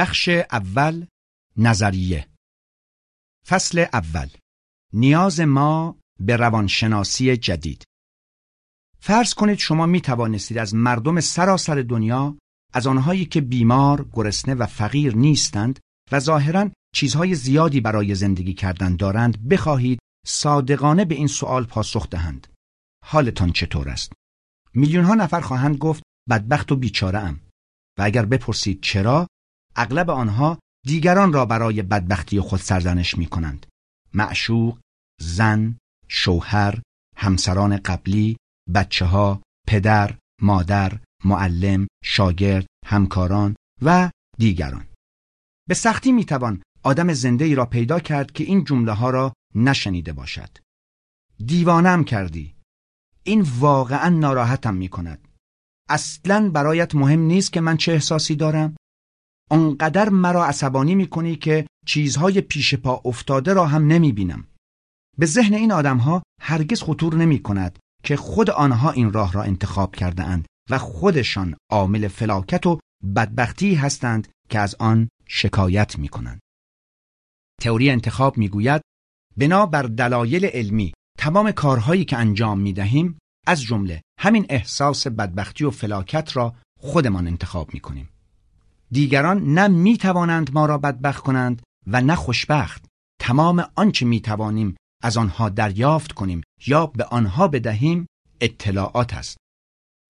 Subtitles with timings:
[0.00, 1.06] بخش اول
[1.56, 2.28] نظریه
[3.48, 4.28] فصل اول
[4.92, 7.84] نیاز ما به روانشناسی جدید
[9.00, 12.38] فرض کنید شما می توانستید از مردم سراسر دنیا
[12.72, 15.78] از آنهایی که بیمار، گرسنه و فقیر نیستند
[16.12, 22.46] و ظاهرا چیزهای زیادی برای زندگی کردن دارند بخواهید صادقانه به این سوال پاسخ دهند.
[23.04, 24.12] حالتان چطور است؟
[24.74, 27.40] میلیون ها نفر خواهند گفت بدبخت و بیچاره ام
[27.98, 29.26] و اگر بپرسید چرا
[29.76, 33.66] اغلب آنها دیگران را برای بدبختی خود سرزنش می کنند.
[34.14, 34.78] معشوق،
[35.20, 35.78] زن،
[36.08, 36.82] شوهر،
[37.16, 38.36] همسران قبلی،
[38.74, 44.86] بچه ها، پدر، مادر، معلم، شاگرد، همکاران و دیگران.
[45.68, 49.32] به سختی می توان آدم زنده ای را پیدا کرد که این جمله ها را
[49.54, 50.58] نشنیده باشد.
[51.46, 52.54] دیوانم کردی.
[53.22, 55.28] این واقعا ناراحتم می کند.
[55.88, 58.76] اصلا برایت مهم نیست که من چه احساسی دارم؟
[59.50, 64.44] آنقدر مرا عصبانی می کنی که چیزهای پیش پا افتاده را هم نمی بینم.
[65.18, 69.96] به ذهن این آدمها هرگز خطور نمی کند که خود آنها این راه را انتخاب
[69.96, 72.78] کرده اند و خودشان عامل فلاکت و
[73.16, 76.40] بدبختی هستند که از آن شکایت می کنند.
[77.60, 78.82] تئوری انتخاب می گوید
[79.36, 85.64] بنا بر دلایل علمی تمام کارهایی که انجام می دهیم از جمله همین احساس بدبختی
[85.64, 88.08] و فلاکت را خودمان انتخاب می کنیم.
[88.92, 92.84] دیگران نه می توانند ما را بدبخت کنند و نه خوشبخت.
[93.20, 98.06] تمام آنچه می توانیم از آنها دریافت کنیم یا به آنها بدهیم
[98.40, 99.36] اطلاعات است.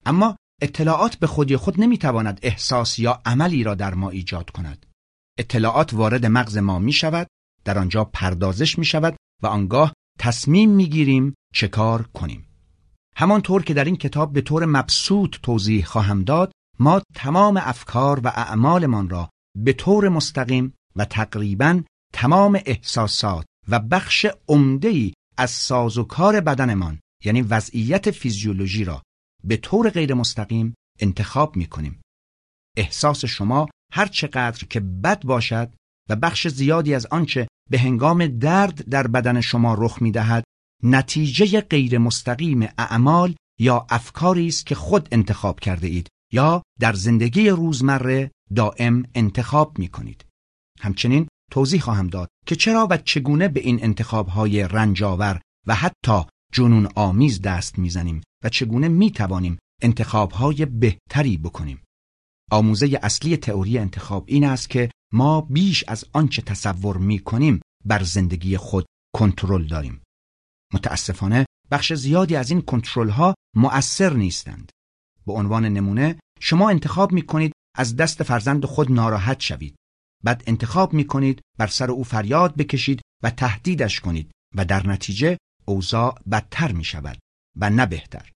[0.06, 4.86] اما اطلاعات به خودی خود نمی تواند احساس یا عملی را در ما ایجاد کند.
[5.38, 7.26] اطلاعات وارد مغز ما می شود،
[7.64, 12.46] در آنجا پردازش می شود و آنگاه تصمیم می گیریم چه کار کنیم.
[13.16, 18.28] همانطور که در این کتاب به طور مبسوط توضیح خواهم داد ما تمام افکار و
[18.28, 27.00] اعمالمان را به طور مستقیم و تقریبا تمام احساسات و بخش عمده‌ای از سازوکار بدنمان
[27.24, 29.02] یعنی وضعیت فیزیولوژی را
[29.44, 32.00] به طور غیر مستقیم انتخاب می کنیم.
[32.76, 35.72] احساس شما هر چقدر که بد باشد
[36.08, 40.44] و بخش زیادی از آنچه به هنگام درد در بدن شما رخ می دهد
[40.82, 47.48] نتیجه غیر مستقیم اعمال یا افکاری است که خود انتخاب کرده اید یا در زندگی
[47.48, 50.24] روزمره دائم انتخاب می کنید.
[50.80, 56.88] همچنین توضیح خواهم داد که چرا و چگونه به این انتخابهای رنجاور و حتی جنون
[56.94, 61.82] آمیز دست می‌زنیم و چگونه می توانیم انتخابهای بهتری بکنیم.
[62.50, 68.02] آموزه اصلی تئوری انتخاب این است که ما بیش از آنچه تصور می کنیم بر
[68.02, 68.86] زندگی خود
[69.16, 70.02] کنترل داریم.
[70.74, 74.70] متاسفانه بخش زیادی از این کنترل ها مؤثر نیستند.
[75.26, 79.74] به عنوان نمونه شما انتخاب می کنید از دست فرزند خود ناراحت شوید.
[80.24, 85.36] بعد انتخاب می کنید بر سر او فریاد بکشید و تهدیدش کنید و در نتیجه
[85.64, 87.18] اوضاع بدتر می شود
[87.56, 88.30] و نه بهتر.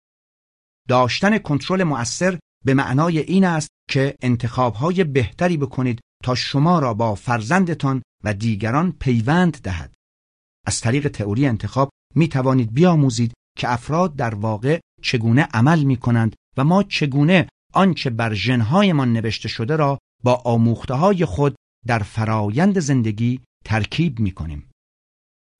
[0.89, 7.15] داشتن کنترل مؤثر به معنای این است که انتخابهای بهتری بکنید تا شما را با
[7.15, 9.93] فرزندتان و دیگران پیوند دهد.
[10.67, 16.37] از طریق تئوری انتخاب می توانید بیاموزید که افراد در واقع چگونه عمل می کنند
[16.57, 21.55] و ما چگونه آنچه بر ژنهایمان نوشته شده را با آموخته های خود
[21.87, 24.71] در فرایند زندگی ترکیب می کنیم.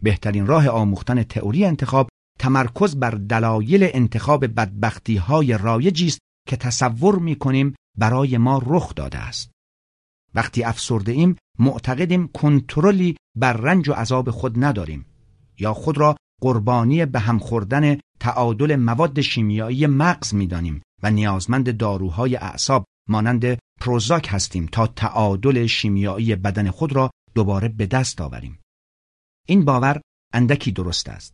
[0.03, 2.09] بهترین راه آموختن تئوری انتخاب
[2.39, 8.95] تمرکز بر دلایل انتخاب بدبختی های رایجی است که تصور می کنیم برای ما رخ
[8.95, 9.51] داده است.
[10.35, 15.07] وقتی افسرده ایم معتقدیم کنترلی بر رنج و عذاب خود نداریم
[15.59, 22.37] یا خود را قربانی به هم خوردن تعادل مواد شیمیایی مغز می‌دانیم و نیازمند داروهای
[22.37, 28.61] اعصاب مانند پروزاک هستیم تا تعادل شیمیایی بدن خود را دوباره به دست آوریم.
[29.47, 30.01] این باور
[30.33, 31.33] اندکی درست است.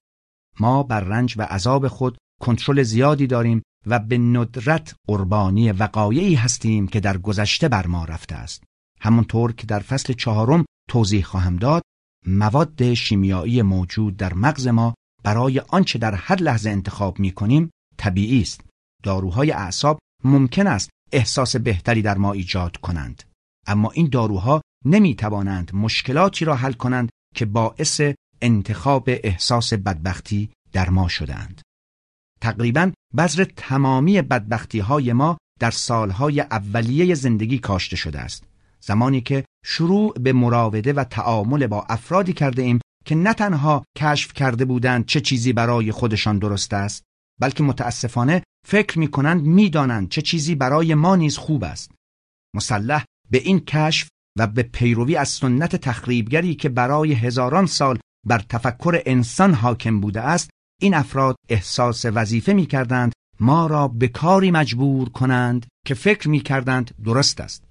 [0.61, 6.89] ما بر رنج و عذاب خود کنترل زیادی داریم و به ندرت قربانی وقایعی هستیم
[6.89, 8.65] که در گذشته بر ما رفته است.
[9.01, 11.83] همونطور که در فصل چهارم توضیح خواهم داد،
[12.27, 14.95] مواد شیمیایی موجود در مغز ما
[15.29, 18.61] برای آنچه در هر لحظه انتخاب می کنیم طبیعی است.
[19.03, 23.23] داروهای اعصاب ممکن است احساس بهتری در ما ایجاد کنند.
[23.67, 28.01] اما این داروها نمی توانند مشکلاتی را حل کنند که باعث
[28.43, 31.63] انتخاب احساس بدبختی در ما شدند.
[32.41, 38.45] تقریبا بذر تمامی بدبختی های ما در سالهای اولیه زندگی کاشته شده است.
[38.81, 42.79] زمانی که شروع به مراوده و تعامل با افرادی کرده ایم
[43.09, 47.03] که نه تنها کشف کرده بودند چه چیزی برای خودشان درست است
[47.41, 51.91] بلکه متاسفانه فکر می کنند می دانند چه چیزی برای ما نیز خوب است.
[52.55, 54.09] مسلح به این کشف
[54.39, 60.21] و به پیروی از سنت تخریبگری که برای هزاران سال بر تفکر انسان حاکم بوده
[60.21, 60.51] است
[60.81, 66.41] این افراد احساس وظیفه می کردند ما را به کاری مجبور کنند که فکر می
[66.41, 67.65] کردند درست است.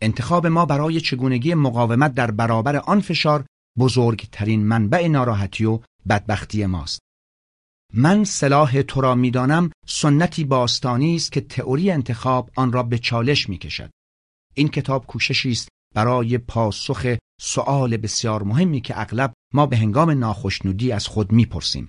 [0.00, 3.44] انتخاب ما برای چگونگی مقاومت در برابر آن فشار
[3.78, 7.00] بزرگترین منبع ناراحتی و بدبختی ماست.
[7.94, 13.48] من صلاح تو را می‌دانم سنتی باستانی است که تئوری انتخاب آن را به چالش
[13.48, 13.90] می‌کشد.
[14.54, 20.92] این کتاب کوششی است برای پاسخ سؤال بسیار مهمی که اغلب ما به هنگام ناخشنودی
[20.92, 21.88] از خود می‌پرسیم.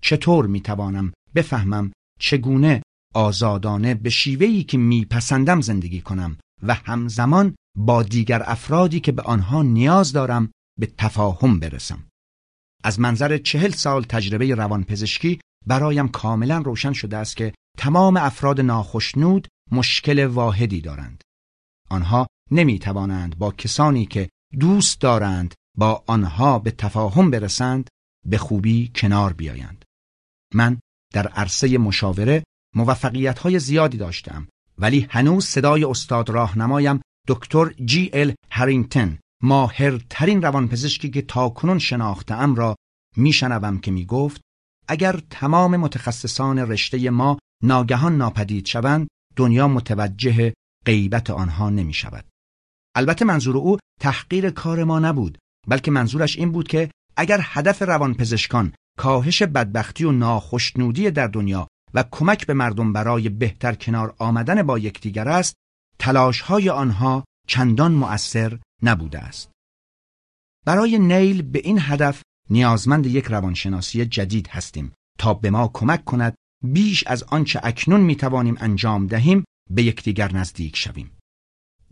[0.00, 2.82] چطور می‌توانم بفهمم چگونه
[3.14, 9.62] آزادانه به شیوهی که میپسندم زندگی کنم و همزمان با دیگر افرادی که به آنها
[9.62, 12.08] نیاز دارم به تفاهم برسم.
[12.84, 19.48] از منظر چهل سال تجربه روانپزشکی برایم کاملا روشن شده است که تمام افراد ناخشنود
[19.72, 21.22] مشکل واحدی دارند.
[21.90, 24.28] آنها نمی توانند با کسانی که
[24.58, 27.88] دوست دارند با آنها به تفاهم برسند
[28.26, 29.84] به خوبی کنار بیایند.
[30.54, 30.80] من
[31.12, 32.44] در عرصه مشاوره
[32.74, 34.48] موفقیت های زیادی داشتم
[34.78, 42.76] ولی هنوز صدای استاد راهنمایم دکتر جی ال هرینگتن ماهرترین روانپزشکی که تاکنون شناختم را
[43.16, 44.40] میشنوم که می‌گفت
[44.88, 50.54] اگر تمام متخصصان رشته ما ناگهان ناپدید شوند دنیا متوجه
[50.86, 52.24] غیبت آنها نمی شود.
[52.94, 55.38] البته منظور او تحقیر کار ما نبود
[55.68, 62.04] بلکه منظورش این بود که اگر هدف روانپزشکان کاهش بدبختی و ناخشنودی در دنیا و
[62.10, 65.54] کمک به مردم برای بهتر کنار آمدن با یکدیگر است
[65.98, 69.50] تلاش های آنها چندان مؤثر نبوده است.
[70.66, 76.34] برای نیل به این هدف نیازمند یک روانشناسی جدید هستیم تا به ما کمک کند
[76.64, 81.18] بیش از آنچه اکنون می توانیم انجام دهیم به یکدیگر نزدیک شویم.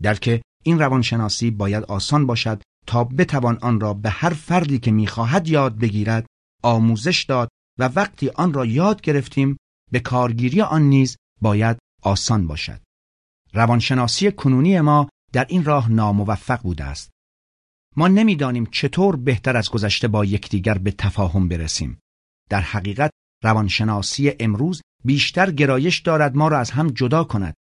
[0.01, 5.47] درک این روانشناسی باید آسان باشد تا بتوان آن را به هر فردی که می‌خواهد
[5.47, 6.25] یاد بگیرد
[6.63, 7.49] آموزش داد
[7.79, 9.57] و وقتی آن را یاد گرفتیم
[9.91, 12.81] به کارگیری آن نیز باید آسان باشد.
[13.53, 17.09] روانشناسی کنونی ما در این راه ناموفق بوده است.
[17.95, 21.99] ما نمی‌دانیم چطور بهتر از گذشته با یکدیگر به تفاهم برسیم.
[22.49, 23.11] در حقیقت
[23.43, 27.53] روانشناسی امروز بیشتر گرایش دارد ما را از هم جدا کند.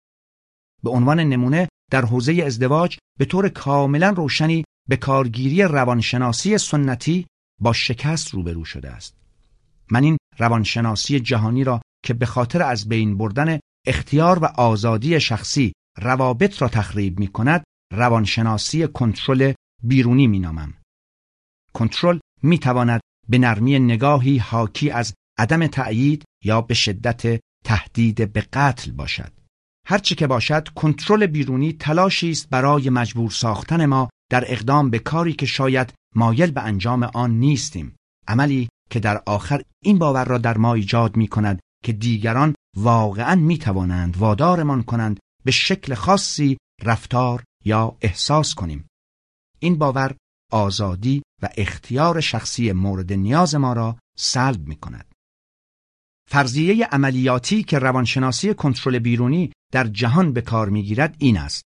[0.82, 7.26] به عنوان نمونه در حوزه ازدواج به طور کاملا روشنی به کارگیری روانشناسی سنتی
[7.60, 9.16] با شکست روبرو شده است.
[9.90, 15.72] من این روانشناسی جهانی را که به خاطر از بین بردن اختیار و آزادی شخصی
[15.98, 19.52] روابط را تخریب می کند روانشناسی کنترل
[19.82, 20.74] بیرونی می نامم.
[21.72, 28.40] کنترل می تواند به نرمی نگاهی حاکی از عدم تأیید یا به شدت تهدید به
[28.52, 29.32] قتل باشد.
[29.86, 35.32] هرچه که باشد کنترل بیرونی تلاشی است برای مجبور ساختن ما در اقدام به کاری
[35.32, 37.96] که شاید مایل به انجام آن نیستیم
[38.28, 43.34] عملی که در آخر این باور را در ما ایجاد می کند که دیگران واقعا
[43.34, 48.88] می توانند وادارمان کنند به شکل خاصی رفتار یا احساس کنیم.
[49.58, 50.16] این باور
[50.52, 55.12] آزادی و اختیار شخصی مورد نیاز ما را سلب می کند
[56.30, 61.64] فرضیه عملیاتی که روانشناسی کنترل بیرونی در جهان به کار می‌گیرد این است.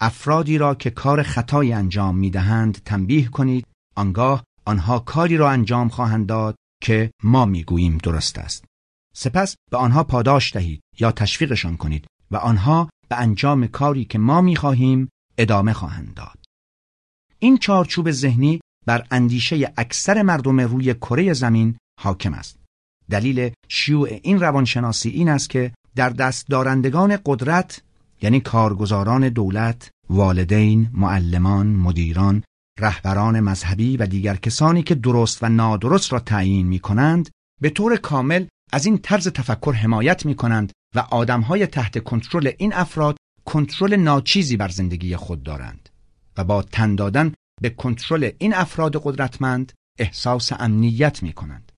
[0.00, 6.26] افرادی را که کار خطایی انجام می‌دهند تنبیه کنید آنگاه آنها کاری را انجام خواهند
[6.26, 8.64] داد که ما می‌گوییم درست است.
[9.14, 14.40] سپس به آنها پاداش دهید یا تشویقشان کنید و آنها به انجام کاری که ما
[14.40, 16.38] می‌خواهیم ادامه خواهند داد.
[17.38, 22.56] این چارچوب ذهنی بر اندیشه اکثر مردم روی کره زمین حاکم است.
[23.10, 27.82] دلیل شیوع این روانشناسی این است که در دست دارندگان قدرت
[28.22, 32.42] یعنی کارگزاران دولت، والدین، معلمان، مدیران،
[32.78, 37.96] رهبران مذهبی و دیگر کسانی که درست و نادرست را تعیین می کنند به طور
[37.96, 43.96] کامل از این طرز تفکر حمایت می کنند و آدمهای تحت کنترل این افراد کنترل
[43.96, 45.88] ناچیزی بر زندگی خود دارند
[46.36, 51.72] و با تن دادن به کنترل این افراد قدرتمند احساس امنیت می کنند.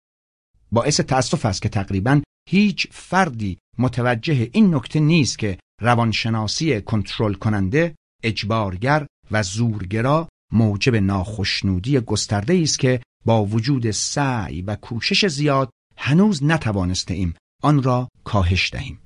[0.72, 7.94] باعث تأسف است که تقریبا هیچ فردی متوجه این نکته نیست که روانشناسی کنترل کننده
[8.22, 16.44] اجبارگر و زورگرا موجب ناخشنودی گسترده است که با وجود سعی و کوشش زیاد هنوز
[16.44, 18.98] نتوانسته ایم آن را کاهش دهیم.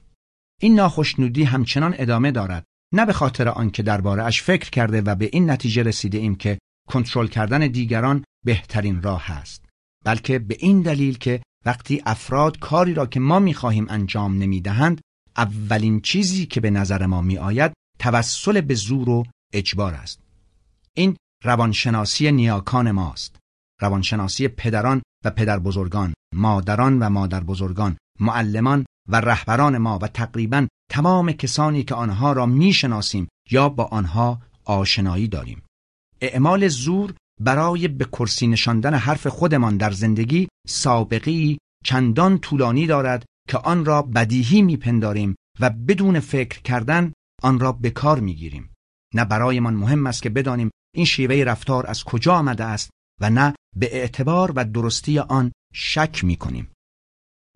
[0.60, 5.30] این ناخشنودی همچنان ادامه دارد نه به خاطر آنکه درباره اش فکر کرده و به
[5.32, 6.58] این نتیجه رسیده ایم که
[6.88, 9.64] کنترل کردن دیگران بهترین راه است
[10.04, 15.00] بلکه به این دلیل که وقتی افراد کاری را که ما می‌خواهیم انجام نمی‌دهند
[15.36, 20.20] اولین چیزی که به نظر ما میآید توسل به زور و اجبار است.
[20.94, 23.36] این روانشناسی نیاکان ماست.
[23.80, 30.66] روانشناسی پدران و پدر بزرگان مادران و مادر بزرگان معلمان و رهبران ما و تقریبا
[30.90, 35.62] تمام کسانی که آنها را می‌شناسیم یا با آنها آشنایی داریم.
[36.20, 43.58] اعمال زور برای به کرسی نشاندن حرف خودمان در زندگی سابقی چندان طولانی دارد که
[43.58, 48.70] آن را بدیهی میپنداریم و بدون فکر کردن آن را به کار می‌گیریم.
[49.14, 53.54] نه برایمان مهم است که بدانیم این شیوه رفتار از کجا آمده است و نه
[53.76, 56.70] به اعتبار و درستی آن شک می‌کنیم.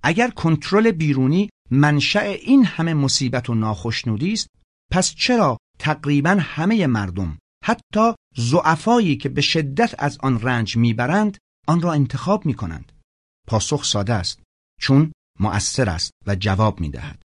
[0.02, 4.46] اگر کنترل بیرونی منشأ این همه مصیبت و ناخشنودی است
[4.92, 11.80] پس چرا تقریبا همه مردم حتی زعفایی که به شدت از آن رنج می‌برند آن
[11.80, 12.92] را انتخاب می‌کنند
[13.48, 14.42] پاسخ ساده است
[14.80, 17.22] چون مؤثر است و جواب می‌دهد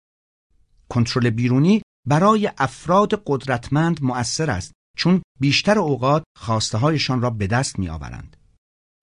[0.90, 7.80] کنترل بیرونی برای افراد قدرتمند مؤثر است چون بیشتر اوقات خواسته هایشان را به دست
[7.80, 8.38] می آورند.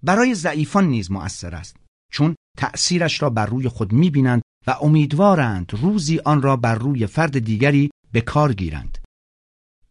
[0.03, 1.77] برای ضعیفان نیز مؤثر است
[2.13, 7.07] چون تأثیرش را بر روی خود می بینند و امیدوارند روزی آن را بر روی
[7.07, 8.99] فرد دیگری به کار گیرند.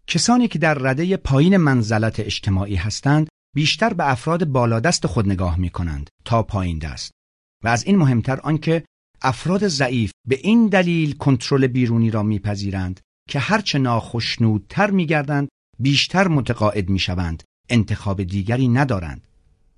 [0.08, 5.70] کسانی که در رده پایین منزلت اجتماعی هستند بیشتر به افراد بالادست خود نگاه می
[5.70, 7.12] کنند تا پایین دست
[7.64, 8.84] و از این مهمتر آنکه
[9.22, 15.48] افراد ضعیف به این دلیل کنترل بیرونی را میپذیرند که هرچه ناخشنودتر میگردند
[15.80, 19.28] بیشتر متقاعد می‌شوند انتخاب دیگری ندارند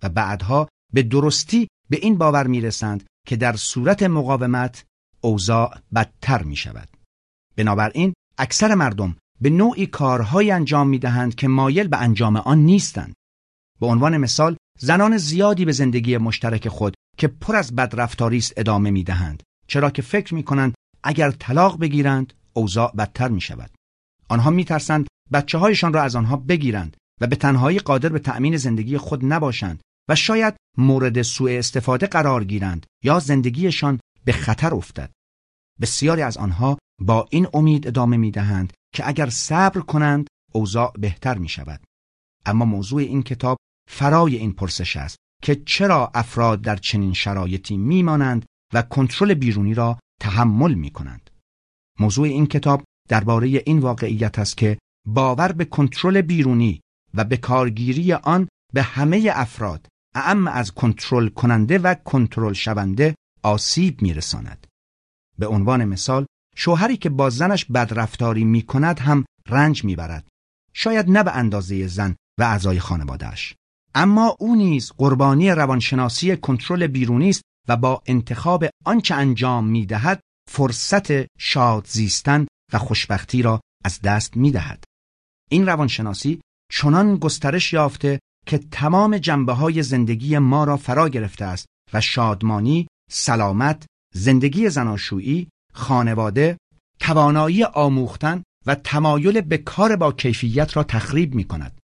[0.03, 4.85] و بعدها به درستی به این باور می‌رسند که در صورت مقاومت
[5.21, 6.89] اوضاع بدتر می شود.
[7.55, 13.13] بنابراین اکثر مردم به نوعی کارهایی انجام می دهند که مایل به انجام آن نیستند.
[13.79, 18.91] به عنوان مثال زنان زیادی به زندگی مشترک خود که پر از بدرفتاری است ادامه
[18.91, 23.71] می دهند چرا که فکر می کنند اگر طلاق بگیرند اوضاع بدتر می شود.
[24.29, 28.57] آنها می ترسند بچه هایشان را از آنها بگیرند و به تنهایی قادر به تأمین
[28.57, 35.11] زندگی خود نباشند و شاید مورد سوء استفاده قرار گیرند یا زندگیشان به خطر افتد.
[35.81, 41.37] بسیاری از آنها با این امید ادامه می دهند که اگر صبر کنند اوضاع بهتر
[41.37, 41.83] می شود.
[42.45, 43.57] اما موضوع این کتاب
[43.89, 49.99] فرای این پرسش است که چرا افراد در چنین شرایطی میمانند و کنترل بیرونی را
[50.21, 51.29] تحمل می کنند.
[51.99, 56.81] موضوع این کتاب درباره این واقعیت است که باور به کنترل بیرونی
[57.13, 64.01] و به کارگیری آن به همه افراد اعم از کنترل کننده و کنترل شونده آسیب
[64.01, 64.67] میرساند.
[65.39, 70.27] به عنوان مثال شوهری که با زنش بدرفتاری می کند هم رنج می‌برد.
[70.73, 73.55] شاید نه به اندازه زن و اعضای خانوادهش.
[73.95, 80.19] اما او نیز قربانی روانشناسی کنترل بیرونی است و با انتخاب آنچه انجام می‌دهد
[80.51, 84.83] فرصت شاد زیستن و خوشبختی را از دست می‌دهد.
[85.49, 91.65] این روانشناسی چنان گسترش یافته که تمام جنبه های زندگی ما را فرا گرفته است
[91.93, 96.57] و شادمانی، سلامت، زندگی زناشویی، خانواده،
[96.99, 101.79] توانایی آموختن و تمایل به کار با کیفیت را تخریب می کند.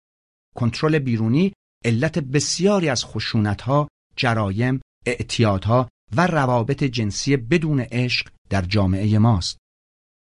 [0.57, 1.53] کنترل بیرونی
[1.85, 9.59] علت بسیاری از خشونتها، جرایم، اعتیادها و روابط جنسی بدون عشق در جامعه ماست.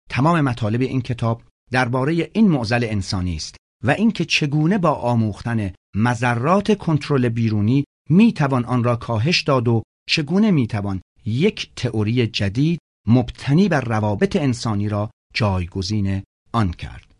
[0.09, 6.77] تمام مطالب این کتاب درباره این معضل انسانی است و اینکه چگونه با آموختن مذرات
[6.77, 13.81] کنترل بیرونی می‌توان آن را کاهش داد و چگونه می‌توان یک تئوری جدید مبتنی بر
[13.81, 17.15] روابط انسانی را جایگزین آن کرد.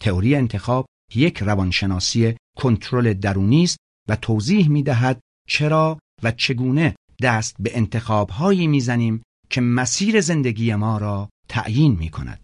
[0.00, 3.76] تئوری انتخاب یک روانشناسی کنترل درونی است
[4.08, 10.98] و توضیح می دهد چرا و چگونه دست به انتخابهایی می‌زنیم که مسیر زندگی ما
[10.98, 12.40] را تعیین می کند.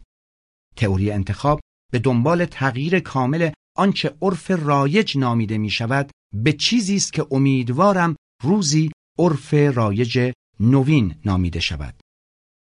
[0.77, 1.61] تئوری انتخاب
[1.93, 8.17] به دنبال تغییر کامل آنچه عرف رایج نامیده می شود به چیزی است که امیدوارم
[8.43, 12.01] روزی عرف رایج نوین نامیده شود.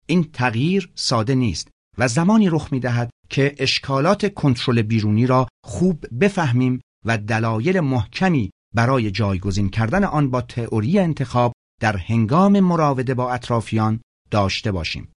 [0.07, 1.69] این تغییر ساده نیست
[1.99, 8.51] و زمانی رخ می دهد که اشکالات کنترل بیرونی را خوب بفهمیم و دلایل محکمی
[8.75, 15.13] برای جایگزین کردن آن با تئوری انتخاب در هنگام مراوده با اطرافیان داشته باشیم.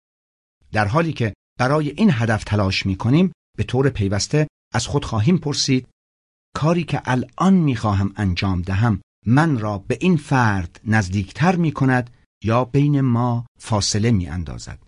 [0.72, 5.38] در حالی که برای این هدف تلاش می کنیم به طور پیوسته از خود خواهیم
[5.38, 5.88] پرسید
[6.56, 12.10] کاری که الان می خواهم انجام دهم من را به این فرد نزدیکتر می کند
[12.44, 14.80] یا بین ما فاصله می اندازد.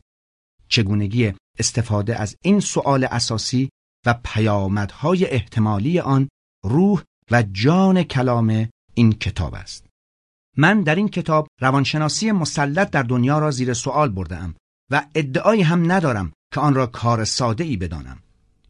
[0.68, 3.70] چگونگی استفاده از این سؤال اساسی
[4.06, 6.30] و پیامدهای احتمالی آن
[6.66, 9.86] روح و جان کلام این کتاب است.
[10.58, 14.56] من در این کتاب روانشناسی مسلط در دنیا را زیر سوال بردم
[14.92, 18.24] و ادعایی هم ندارم که آن را کار ساده ای بدانم.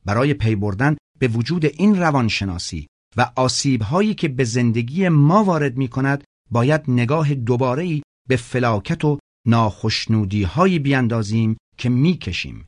[0.06, 5.78] برای پی بردن به وجود این روانشناسی و آسیب هایی که به زندگی ما وارد
[5.78, 12.66] می کند باید نگاه دوباره به فلاکت و ناخشنودی هایی بیاندازیم که می کشیم.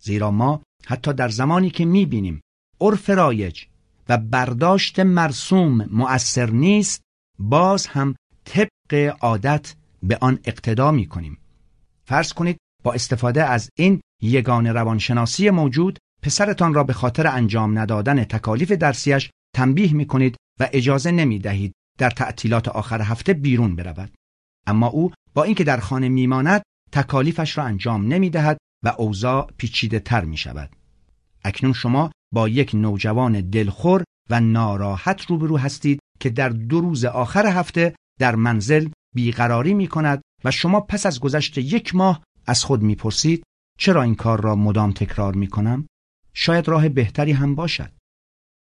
[0.00, 2.40] زیرا ما حتی در زمانی که می بینیم
[2.80, 3.64] عرف رایج
[4.08, 7.02] و برداشت مرسوم مؤثر نیست
[7.38, 8.14] باز هم
[8.44, 11.38] طبق عادت به آن اقتدا می کنیم.
[12.04, 18.24] فرض کنید با استفاده از این یگان روانشناسی موجود پسرتان را به خاطر انجام ندادن
[18.24, 24.14] تکالیف درسیش تنبیه می کنید و اجازه نمی دهید در تعطیلات آخر هفته بیرون برود.
[24.66, 26.62] اما او با اینکه در خانه میماند
[26.92, 30.70] تکالیفش را انجام نمی دهد و اوضاع پیچیده تر می شود.
[31.44, 37.46] اکنون شما با یک نوجوان دلخور و ناراحت روبرو هستید که در دو روز آخر
[37.46, 42.82] هفته در منزل بیقراری می کند و شما پس از گذشت یک ماه از خود
[42.82, 43.42] می‌پرسید
[43.78, 45.86] چرا این کار را مدام تکرار می کنم؟
[46.34, 47.92] شاید راه بهتری هم باشد.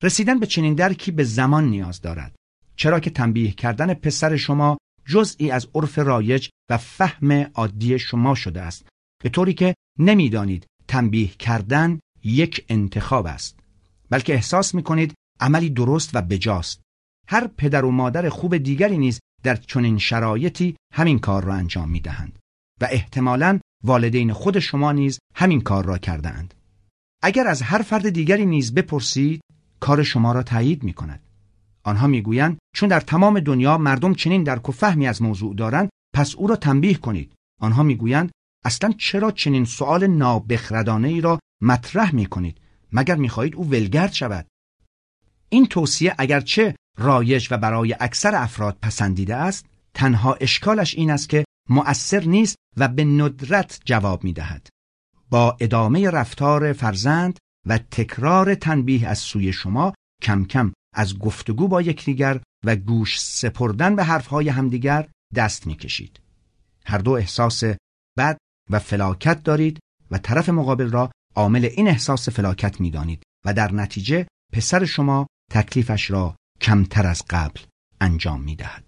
[0.03, 2.37] رسیدن به چنین درکی به زمان نیاز دارد.
[2.77, 8.63] چرا که تنبیه کردن پسر شما جزئی از عرف رایج و فهم عادی شما شده
[8.63, 8.89] است.
[9.23, 13.59] به طوری که نمی‌دانید تنبیه کردن یک انتخاب است.
[14.11, 16.81] بلکه احساس می کنید عملی درست و بجاست.
[17.29, 22.01] هر پدر و مادر خوب دیگری نیز در چنین شرایطی همین کار را انجام می
[22.01, 22.39] دهند
[22.81, 26.55] و احتمالاً والدین خود شما نیز همین کار را کردهاند.
[27.27, 29.41] اگر از هر فرد دیگری نیز بپرسید
[29.81, 31.21] کار شما را تایید می کند.
[31.83, 36.35] آنها می‌گویند چون در تمام دنیا مردم چنین درک و فهمی از موضوع دارند پس
[36.35, 37.33] او را تنبیه کنید.
[37.61, 38.31] آنها می‌گویند
[38.65, 42.61] اصلا چرا چنین سؤال نابخردانه ای را مطرح می کنید
[42.93, 44.47] مگر می‌خواهید او ولگرد شود
[45.49, 51.45] این توصیه اگرچه رایج و برای اکثر افراد پسندیده است تنها اشکالش این است که
[51.71, 54.74] مؤثر نیست و به ندرت جواب می دهد.
[55.31, 61.83] با ادامه رفتار فرزند و تکرار تنبیه از سوی شما کم کم از گفتگو با
[61.83, 66.21] یکدیگر و گوش سپردن به حرفهای همدیگر دست می‌کشید.
[66.87, 67.65] هر دو احساس
[68.19, 68.39] بد
[68.71, 69.79] و فلاکت دارید
[70.11, 76.11] و طرف مقابل را عامل این احساس فلاکت می‌دانید و در نتیجه پسر شما تکلیفش
[76.11, 77.61] را کمتر از قبل
[78.01, 78.85] انجام می دهد.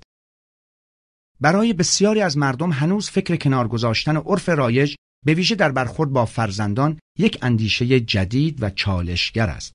[1.41, 4.95] برای بسیاری از مردم هنوز فکر کنار گذاشتن عرف رایج
[5.27, 9.73] به ویژه در برخورد با فرزندان یک اندیشه جدید و چالشگر است.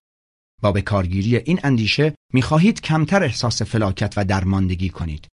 [0.62, 5.28] با به کارگیری این اندیشه می‌خواهید کمتر احساس فلاکت و درماندگی کنید.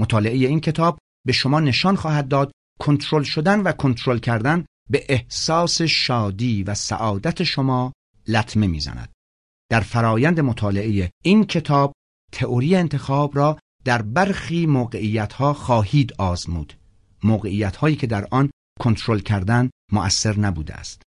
[0.00, 5.82] مطالعه این کتاب به شما نشان خواهد داد کنترل شدن و کنترل کردن به احساس
[5.82, 7.92] شادی و سعادت شما
[8.28, 9.12] لطمه می‌زند.
[9.70, 11.92] در فرایند مطالعه این کتاب
[12.32, 16.74] تئوری انتخاب را در برخی موقعیت ها خواهید آزمود
[17.22, 21.02] موقعیت هایی که در آن کنترل کردن مؤثر نبوده است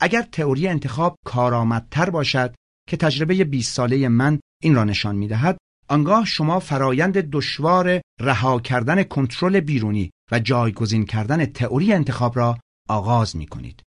[0.00, 2.54] اگر تئوری انتخاب کارآمدتر باشد
[2.88, 8.60] که تجربه 20 ساله من این را نشان می دهد آنگاه شما فرایند دشوار رها
[8.60, 13.82] کردن کنترل بیرونی و جایگزین کردن تئوری انتخاب را آغاز می کنید.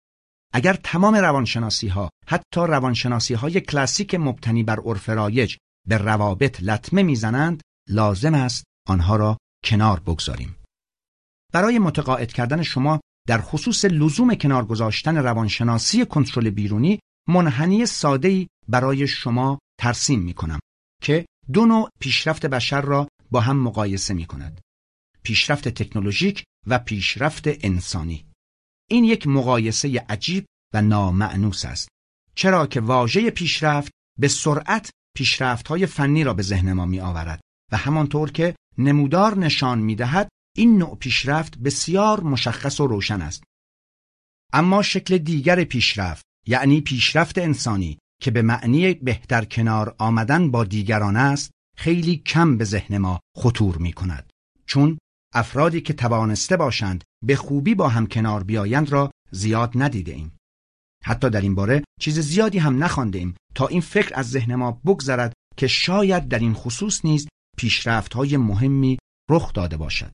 [0.52, 5.56] اگر تمام روانشناسی ها حتی روانشناسی های کلاسیک مبتنی بر عرف رایج
[5.88, 10.56] به روابط لطمه می‌زنند لازم است آنها را کنار بگذاریم
[11.52, 19.06] برای متقاعد کردن شما در خصوص لزوم کنار گذاشتن روانشناسی کنترل بیرونی منحنی ساده‌ای برای
[19.06, 20.58] شما ترسیم می کنم
[21.02, 24.60] که دو نوع پیشرفت بشر را با هم مقایسه می کند.
[25.22, 28.26] پیشرفت تکنولوژیک و پیشرفت انسانی.
[28.88, 31.88] این یک مقایسه عجیب و نامعنوس است.
[32.34, 37.40] چرا که واژه پیشرفت به سرعت پیشرفت های فنی را به ذهن ما می آورد
[37.72, 43.44] و همانطور که نمودار نشان می دهد این نوع پیشرفت بسیار مشخص و روشن است.
[44.52, 51.16] اما شکل دیگر پیشرفت یعنی پیشرفت انسانی که به معنی بهتر کنار آمدن با دیگران
[51.16, 54.30] است خیلی کم به ذهن ما خطور می کند
[54.66, 54.98] چون
[55.34, 60.36] افرادی که توانسته باشند به خوبی با هم کنار بیایند را زیاد ندیده ایم.
[61.04, 64.72] حتی در این باره چیز زیادی هم نخوانده ایم تا این فکر از ذهن ما
[64.72, 68.98] بگذرد که شاید در این خصوص نیز پیشرفت های مهمی
[69.30, 70.12] رخ داده باشد.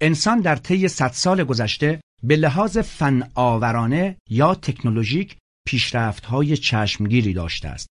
[0.00, 7.32] انسان در طی صد سال گذشته به لحاظ فن آورانه یا تکنولوژیک پیشرفت های چشمگیری
[7.32, 7.88] داشته است.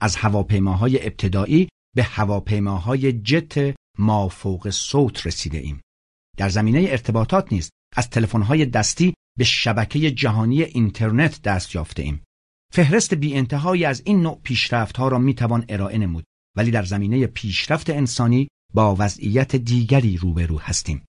[0.00, 5.80] از هواپیماهای ابتدایی به هواپیماهای جت مافوق صوت رسیده ایم.
[6.36, 12.22] در زمینه ارتباطات نیز از تلفن‌های دستی به شبکه جهانی اینترنت دست یافته ایم.
[12.72, 16.24] فهرست بی انتهایی از این نوع پیشرفت ها را می توان ارائه نمود
[16.56, 21.04] ولی در زمینه پیشرفت انسانی با وضعیت دیگری روبرو هستیم.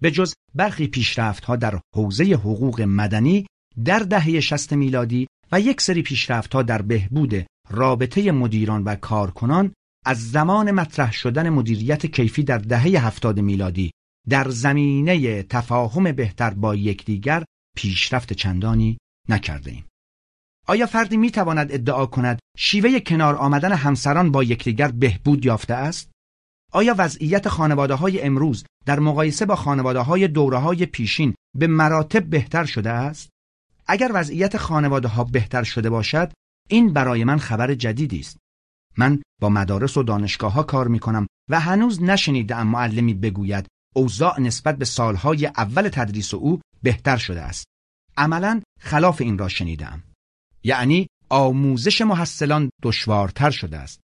[0.00, 3.46] به جز برخی پیشرفت ها در حوزه حقوق مدنی
[3.84, 9.72] در دهه شست میلادی و یک سری پیشرفت ها در بهبود رابطه مدیران و کارکنان
[10.04, 13.90] از زمان مطرح شدن مدیریت کیفی در دهه هفتاد میلادی
[14.28, 17.44] در زمینه تفاهم بهتر با یکدیگر
[17.76, 19.84] پیشرفت چندانی نکرده ایم.
[20.66, 26.10] آیا فردی می تواند ادعا کند شیوه کنار آمدن همسران با یکدیگر بهبود یافته است؟
[26.76, 32.24] آیا وضعیت خانواده های امروز در مقایسه با خانواده های دوره های پیشین به مراتب
[32.30, 33.28] بهتر شده است؟
[33.86, 36.32] اگر وضعیت خانواده ها بهتر شده باشد،
[36.68, 38.36] این برای من خبر جدیدی است.
[38.96, 44.40] من با مدارس و دانشگاه ها کار می کنم و هنوز نشنیدم معلمی بگوید اوضاع
[44.40, 47.66] نسبت به سالهای اول تدریس او بهتر شده است.
[48.16, 50.02] عملا خلاف این را شنیدم.
[50.64, 54.00] یعنی آموزش محصلان دشوارتر شده است.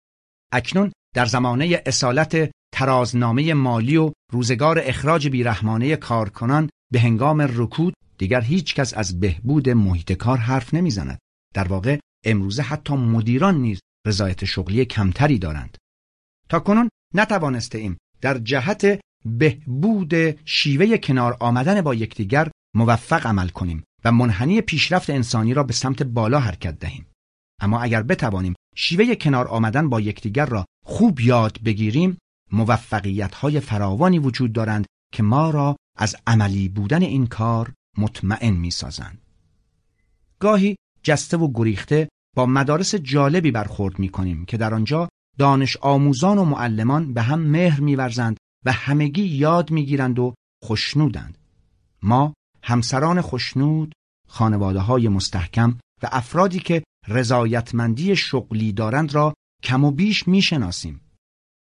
[0.53, 8.41] اکنون در زمانه اصالت ترازنامه مالی و روزگار اخراج بیرحمانه کارکنان به هنگام رکود دیگر
[8.41, 11.19] هیچ کس از بهبود محیط کار حرف نمی‌زند.
[11.53, 15.77] در واقع امروزه حتی مدیران نیز رضایت شغلی کمتری دارند.
[16.49, 20.13] تا کنون نتوانسته ایم در جهت بهبود
[20.45, 26.03] شیوه کنار آمدن با یکدیگر موفق عمل کنیم و منحنی پیشرفت انسانی را به سمت
[26.03, 27.05] بالا حرکت دهیم.
[27.61, 32.17] اما اگر بتوانیم شیوه کنار آمدن با یکدیگر را خوب یاد بگیریم
[32.51, 38.71] موفقیت های فراوانی وجود دارند که ما را از عملی بودن این کار مطمئن می
[38.71, 39.21] سازند.
[40.39, 46.37] گاهی جسته و گریخته با مدارس جالبی برخورد می کنیم که در آنجا دانش آموزان
[46.37, 50.33] و معلمان به هم مهر میورزند و همگی یاد می‌گیرند و
[50.63, 51.37] خوشنودند.
[52.03, 52.33] ما
[52.63, 53.93] همسران خوشنود،
[54.27, 59.33] خانواده های مستحکم و افرادی که رضایتمندی شغلی دارند را
[59.63, 61.01] کم و بیش می‌شناسیم.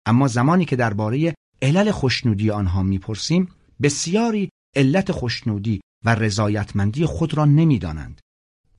[0.05, 3.47] اما زمانی که درباره علل خوشنودی آنها می‌پرسیم
[3.81, 8.21] بسیاری علت خوشنودی و رضایتمندی خود را نمی‌دانند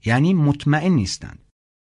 [0.04, 1.38] یعنی مطمئن نیستند.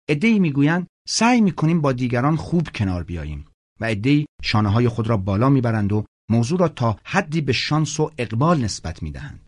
[0.09, 3.45] عدهای می‌گویند سعی می‌کنیم با دیگران خوب کنار بیاییم
[3.79, 7.99] و عدهای شانه های خود را بالا می‌برند و موضوع را تا حدی به شانس
[7.99, 9.39] و اقبال نسبت می‌دهند.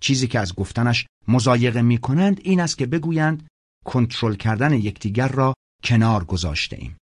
[0.00, 3.46] چیزی که از گفتنش مزایقه می‌کنند این است که بگویند
[3.84, 6.96] کنترل کردن یکدیگر را کنار گذاشته ایم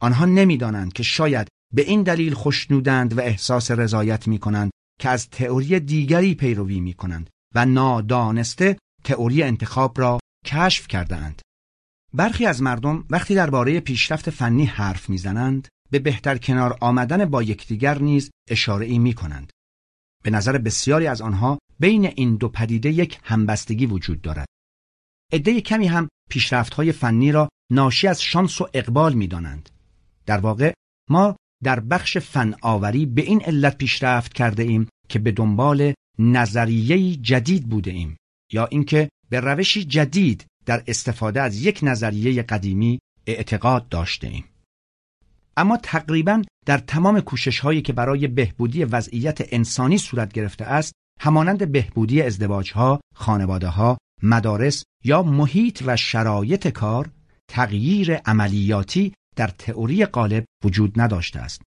[0.00, 5.30] آنها نمی‌دانند که شاید به این دلیل خوشنودند و احساس رضایت می کنند که از
[5.30, 11.42] تئوری دیگری پیروی می کنند و نادانسته تئوری انتخاب را کشف کردهاند.
[12.14, 17.98] برخی از مردم وقتی درباره پیشرفت فنی حرف می‌زنند به بهتر کنار آمدن با یکدیگر
[17.98, 19.50] نیز اشاره ای می کنند.
[20.24, 24.46] به نظر بسیاری از آنها بین این دو پدیده یک همبستگی وجود دارد.
[25.32, 29.70] عده کمی هم پیشرفت های فنی را ناشی از شانس و اقبال می دانند.
[30.26, 30.72] در واقع
[31.10, 37.16] ما در بخش فن آوری به این علت پیشرفت کرده ایم که به دنبال نظریه
[37.16, 38.16] جدید بوده ایم
[38.52, 44.44] یا اینکه به روشی جدید در استفاده از یک نظریه قدیمی اعتقاد داشته ایم.
[45.56, 51.72] اما تقریبا در تمام کوشش هایی که برای بهبودی وضعیت انسانی صورت گرفته است همانند
[51.72, 57.10] بهبودی ازدواج ها، خانواده ها، مدارس یا محیط و شرایط کار
[57.50, 61.62] تغییر عملیاتی در تئوری غالب وجود نداشته است.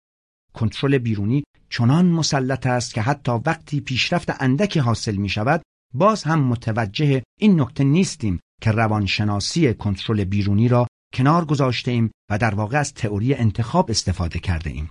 [0.53, 5.62] کنترل بیرونی چنان مسلط است که حتی وقتی پیشرفت اندکی حاصل می شود
[5.93, 12.38] باز هم متوجه این نکته نیستیم که روانشناسی کنترل بیرونی را کنار گذاشته ایم و
[12.38, 14.89] در واقع از تئوری انتخاب استفاده کرده ایم.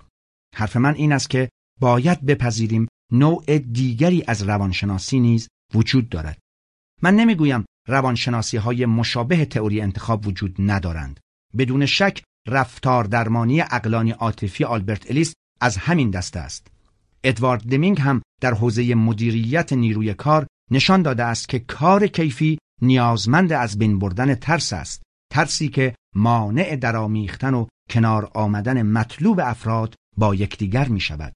[0.55, 6.37] حرف من این است که باید بپذیریم نوع دیگری از روانشناسی نیز وجود دارد.
[7.01, 11.19] من نمی‌گویم روانشناسی های مشابه تئوری انتخاب وجود ندارند.
[11.57, 16.67] بدون شک رفتار درمانی اقلانی عاطفی آلبرت الیس از همین دسته است.
[17.23, 23.53] ادوارد دمینگ هم در حوزه مدیریت نیروی کار نشان داده است که کار کیفی نیازمند
[23.53, 25.01] از بین بردن ترس است.
[25.33, 31.33] ترسی که مانع درآمیختن و کنار آمدن مطلوب افراد با یکدیگر می شود.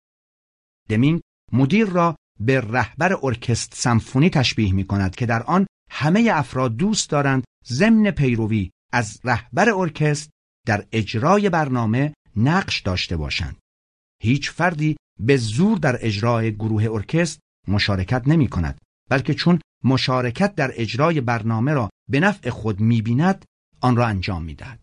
[0.89, 1.21] دمینگ
[1.54, 7.10] مدیر را به رهبر ارکست سمفونی تشبیه می کند که در آن همه افراد دوست
[7.10, 10.30] دارند ضمن پیروی از رهبر ارکست
[10.65, 13.58] در اجرای برنامه نقش داشته باشند.
[14.21, 20.71] هیچ فردی به زور در اجرای گروه ارکست مشارکت نمی کند بلکه چون مشارکت در
[20.76, 23.45] اجرای برنامه را به نفع خود می بیند
[23.82, 24.80] آن را انجام می دهد.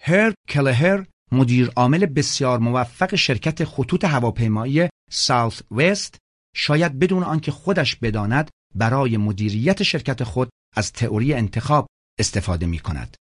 [0.00, 6.18] هرب کلهر مدیر عامل بسیار موفق شرکت خطوط هواپیمایی ساوت وست
[6.56, 11.86] شاید بدون آنکه خودش بداند برای مدیریت شرکت خود از تئوری انتخاب
[12.18, 13.16] استفاده می کند.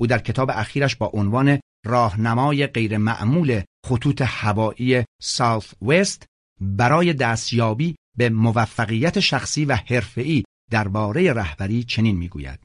[0.00, 6.26] او در کتاب اخیرش با عنوان راهنمای غیر معمول خطوط هوایی ساوت وست
[6.60, 12.60] برای دستیابی به موفقیت شخصی و حرفه‌ای درباره رهبری چنین می‌گوید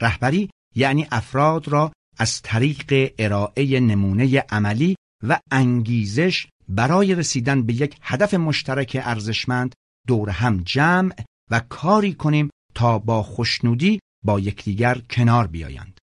[0.00, 4.96] رهبری یعنی افراد را از طریق ارائه نمونه عملی
[5.28, 9.74] و انگیزش برای رسیدن به یک هدف مشترک ارزشمند
[10.06, 11.14] دور هم جمع
[11.50, 15.97] و کاری کنیم تا با خوشنودی با یکدیگر کنار بیایند.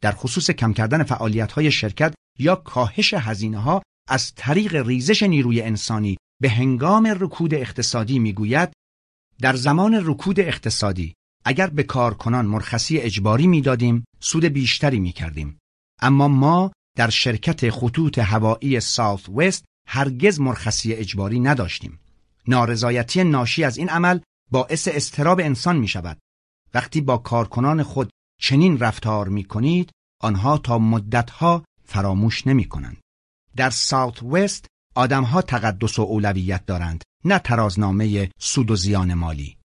[0.00, 5.62] در خصوص کم کردن فعالیت های شرکت یا کاهش هزینه ها از طریق ریزش نیروی
[5.62, 8.72] انسانی به هنگام رکود اقتصادی می‌گوید
[9.40, 15.58] در زمان رکود اقتصادی اگر به کارکنان مرخصی اجباری می‌دادیم سود بیشتری می کردیم.
[16.02, 22.00] اما ما در شرکت خطوط هوایی ساوت وست هرگز مرخصی اجباری نداشتیم.
[22.48, 24.18] نارضایتی ناشی از این عمل
[24.50, 26.18] باعث استراب انسان می شود.
[26.74, 33.00] وقتی با کارکنان خود چنین رفتار می کنید آنها تا مدتها فراموش نمی کنند.
[33.56, 39.56] در ساوت وست آدمها تقدس و اولویت دارند نه ترازنامه سود و زیان مالی.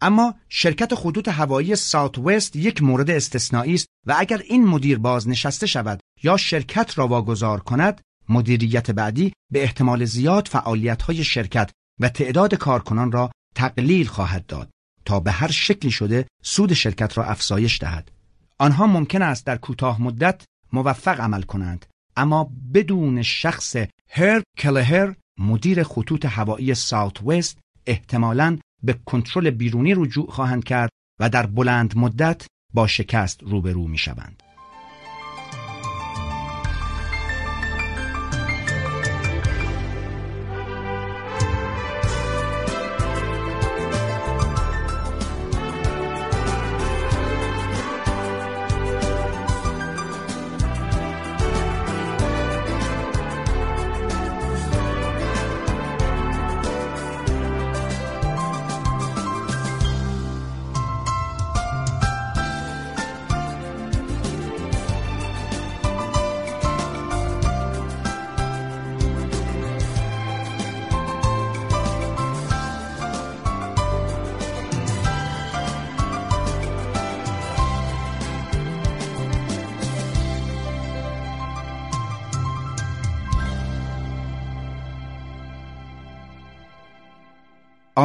[0.00, 5.66] اما شرکت خطوط هوایی ساوت وست یک مورد استثنایی است و اگر این مدیر بازنشسته
[5.66, 12.08] شود یا شرکت را واگذار کند مدیریت بعدی به احتمال زیاد فعالیت های شرکت و
[12.08, 14.70] تعداد کارکنان را تقلیل خواهد داد
[15.06, 18.10] تا به هر شکلی شده سود شرکت را افزایش دهد
[18.58, 23.76] آنها ممکن است در کوتاه مدت موفق عمل کنند اما بدون شخص
[24.10, 30.90] هرب کلهر مدیر خطوط هوایی ساوت وست احتمالاً به کنترل بیرونی رجوع خواهند کرد
[31.20, 34.42] و در بلند مدت با شکست روبرو می شوند.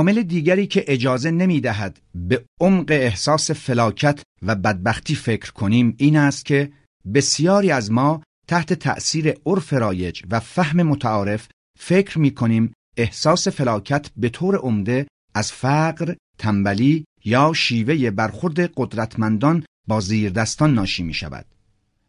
[0.02, 6.18] عامل دیگری که اجازه نمی دهد به عمق احساس فلاکت و بدبختی فکر کنیم این
[6.18, 6.72] است که
[7.14, 11.48] بسیاری از ما تحت تأثیر عرف رایج و فهم متعارف
[11.80, 19.64] فکر می کنیم احساس فلاکت به طور عمده از فقر، تنبلی یا شیوه برخورد قدرتمندان
[19.88, 21.46] با زیردستان ناشی می شود.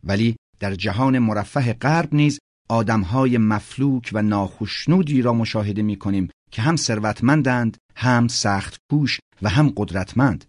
[0.04, 6.62] ولی در جهان مرفه غرب نیز آدمهای مفلوک و ناخشنودی را مشاهده می کنیم که
[6.62, 10.44] هم ثروتمندند هم سخت کوش و هم قدرتمند.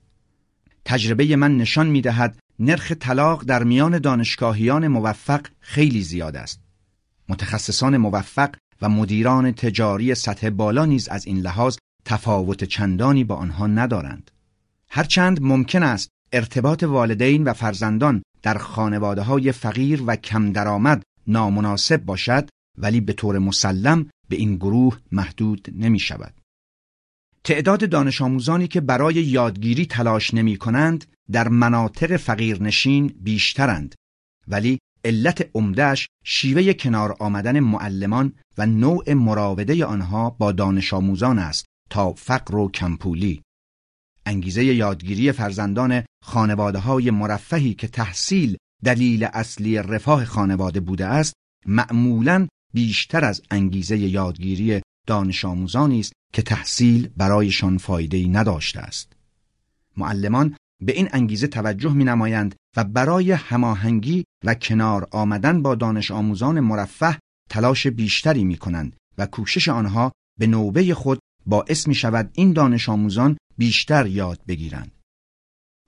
[0.85, 6.59] تجربه من نشان می دهد نرخ طلاق در میان دانشگاهیان موفق خیلی زیاد است.
[7.29, 13.67] متخصصان موفق و مدیران تجاری سطح بالا نیز از این لحاظ تفاوت چندانی با آنها
[13.67, 14.31] ندارند.
[14.89, 21.97] هرچند ممکن است ارتباط والدین و فرزندان در خانواده های فقیر و کم درآمد نامناسب
[22.05, 26.33] باشد ولی به طور مسلم به این گروه محدود نمی شود.
[27.43, 33.95] تعداد دانش آموزانی که برای یادگیری تلاش نمی کنند در مناطق فقیرنشین بیشترند
[34.47, 41.65] ولی علت عمدهش شیوه کنار آمدن معلمان و نوع مراوده آنها با دانش آموزان است
[41.89, 43.41] تا فقر و کمپولی
[44.25, 51.33] انگیزه یادگیری فرزندان خانواده های مرفهی که تحصیل دلیل اصلی رفاه خانواده بوده است
[51.65, 59.13] معمولا بیشتر از انگیزه یادگیری دانش آموزانی است که تحصیل برایشان فایده ای نداشته است.
[59.97, 66.11] معلمان به این انگیزه توجه می نمایند و برای هماهنگی و کنار آمدن با دانش
[66.11, 72.31] آموزان مرفه تلاش بیشتری می کنند و کوشش آنها به نوبه خود باعث می شود
[72.33, 74.91] این دانش آموزان بیشتر یاد بگیرند.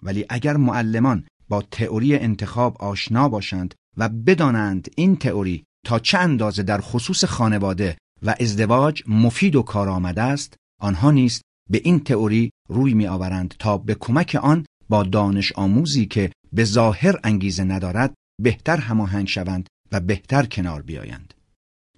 [0.04, 6.64] ولی اگر معلمان با تئوری انتخاب آشنا باشند و بدانند این تئوری تا چه اندازه
[6.64, 12.94] در خصوص خانواده و ازدواج مفید و کارآمد است آنها نیست به این تئوری روی
[12.94, 18.78] می آورند تا به کمک آن با دانش آموزی که به ظاهر انگیزه ندارد بهتر
[18.78, 21.34] هماهنگ شوند و بهتر کنار بیایند.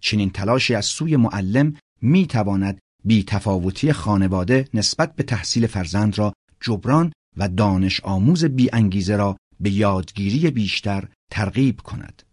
[0.02, 6.34] چنین تلاشی از سوی معلم می تواند بی تفاوتی خانواده نسبت به تحصیل فرزند را
[6.62, 12.23] جبران و دانش آموز بی انگیزه را به یادگیری بیشتر ترغیب کند.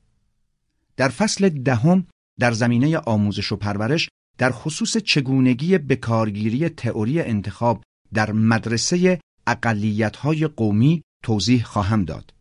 [0.97, 2.07] در فصل دهم
[2.41, 7.83] در زمینه آموزش و پرورش در خصوص چگونگی بکارگیری تئوری انتخاب
[8.15, 12.35] در مدرسه اقلیت‌های قومی توضیح خواهم داد.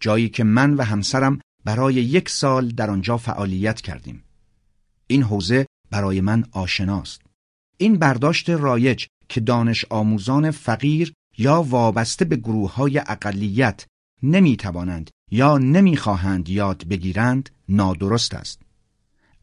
[0.00, 4.24] جایی که من و همسرم برای یک سال در آنجا فعالیت کردیم.
[5.06, 7.22] این حوزه برای من آشناست.
[7.76, 13.86] این برداشت رایج که دانش آموزان فقیر یا وابسته به گروه های اقلیت
[14.22, 18.62] نمی توانند یا نمی خواهند یاد بگیرند نادرست است.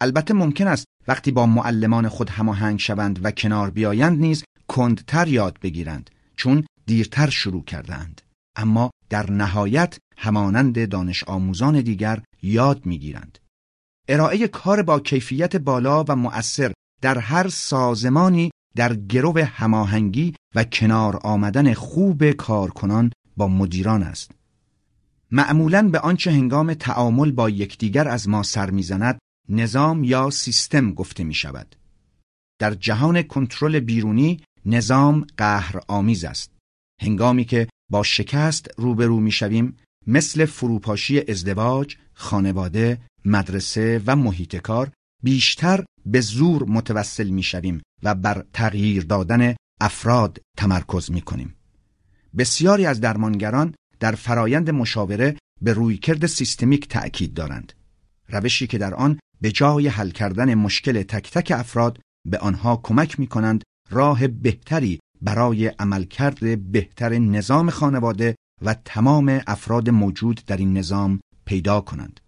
[0.01, 5.59] البته ممکن است وقتی با معلمان خود هماهنگ شوند و کنار بیایند نیز کندتر یاد
[5.61, 8.21] بگیرند چون دیرتر شروع کردند
[8.55, 13.37] اما در نهایت همانند دانش آموزان دیگر یاد می‌گیرند.
[14.07, 21.19] ارائه کار با کیفیت بالا و مؤثر در هر سازمانی در گرو هماهنگی و کنار
[21.23, 24.31] آمدن خوب کارکنان با مدیران است.
[25.31, 31.23] معمولا به آنچه هنگام تعامل با یکدیگر از ما سر می‌زند نظام یا سیستم گفته
[31.23, 31.75] می شود.
[32.59, 36.51] در جهان کنترل بیرونی نظام قهر آمیز است.
[37.01, 44.91] هنگامی که با شکست روبرو می شویم مثل فروپاشی ازدواج، خانواده، مدرسه و محیط کار
[45.23, 51.55] بیشتر به زور متوسل می شویم و بر تغییر دادن افراد تمرکز می کنیم.
[52.37, 57.73] بسیاری از درمانگران در فرایند مشاوره به رویکرد سیستمیک تأکید دارند.
[58.29, 63.19] روشی که در آن به جای حل کردن مشکل تک تک افراد به آنها کمک
[63.19, 70.77] می کنند راه بهتری برای عملکرد بهتر نظام خانواده و تمام افراد موجود در این
[70.77, 72.19] نظام پیدا کنند.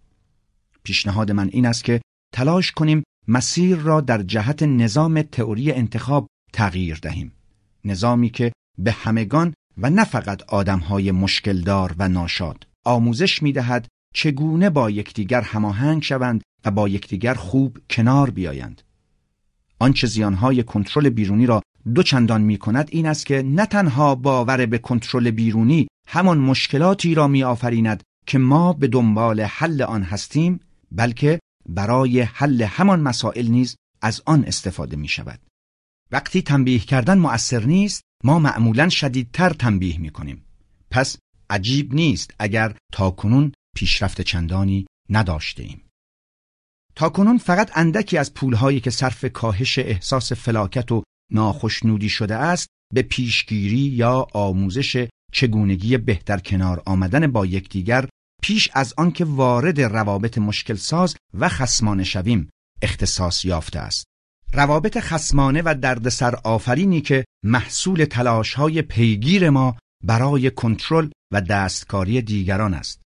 [0.82, 2.00] پیشنهاد من این است که
[2.34, 7.32] تلاش کنیم مسیر را در جهت نظام تئوری انتخاب تغییر دهیم.
[7.84, 14.70] نظامی که به همگان و نه فقط آدمهای مشکلدار و ناشاد آموزش می دهد چگونه
[14.70, 18.82] با یکدیگر هماهنگ شوند و با یکدیگر خوب کنار بیایند.
[19.78, 21.62] آنچه زیانهای کنترل بیرونی را
[21.94, 27.14] دو چندان می کند این است که نه تنها باور به کنترل بیرونی همان مشکلاتی
[27.14, 30.60] را می آفریند که ما به دنبال حل آن هستیم
[30.92, 35.40] بلکه برای حل همان مسائل نیز از آن استفاده می شود.
[36.12, 40.44] وقتی تنبیه کردن مؤثر نیست ما معمولا شدیدتر تنبیه می کنیم.
[40.90, 41.16] پس
[41.50, 45.82] عجیب نیست اگر تاکنون پیشرفت چندانی نداشته ایم.
[46.94, 53.02] تاکنون فقط اندکی از پولهایی که صرف کاهش احساس فلاکت و ناخشنودی شده است به
[53.02, 58.08] پیشگیری یا آموزش چگونگی بهتر کنار آمدن با یکدیگر
[58.42, 62.50] پیش از آنکه وارد روابط مشکل ساز و خسمانه شویم
[62.82, 64.04] اختصاص یافته است.
[64.54, 72.22] روابط خسمانه و دردسر آفرینی که محصول تلاش های پیگیر ما برای کنترل و دستکاری
[72.22, 73.02] دیگران است.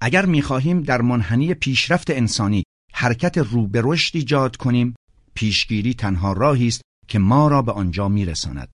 [0.00, 4.94] اگر می‌خواهیم در منحنی پیشرفت انسانی حرکت رو به رشد ایجاد کنیم
[5.34, 8.68] پیشگیری تنها راهی است که ما را به آنجا میرساند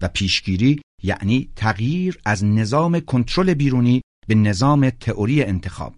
[0.00, 5.94] و پیشگیری یعنی تغییر از نظام کنترل بیرونی به نظام تئوری انتخاب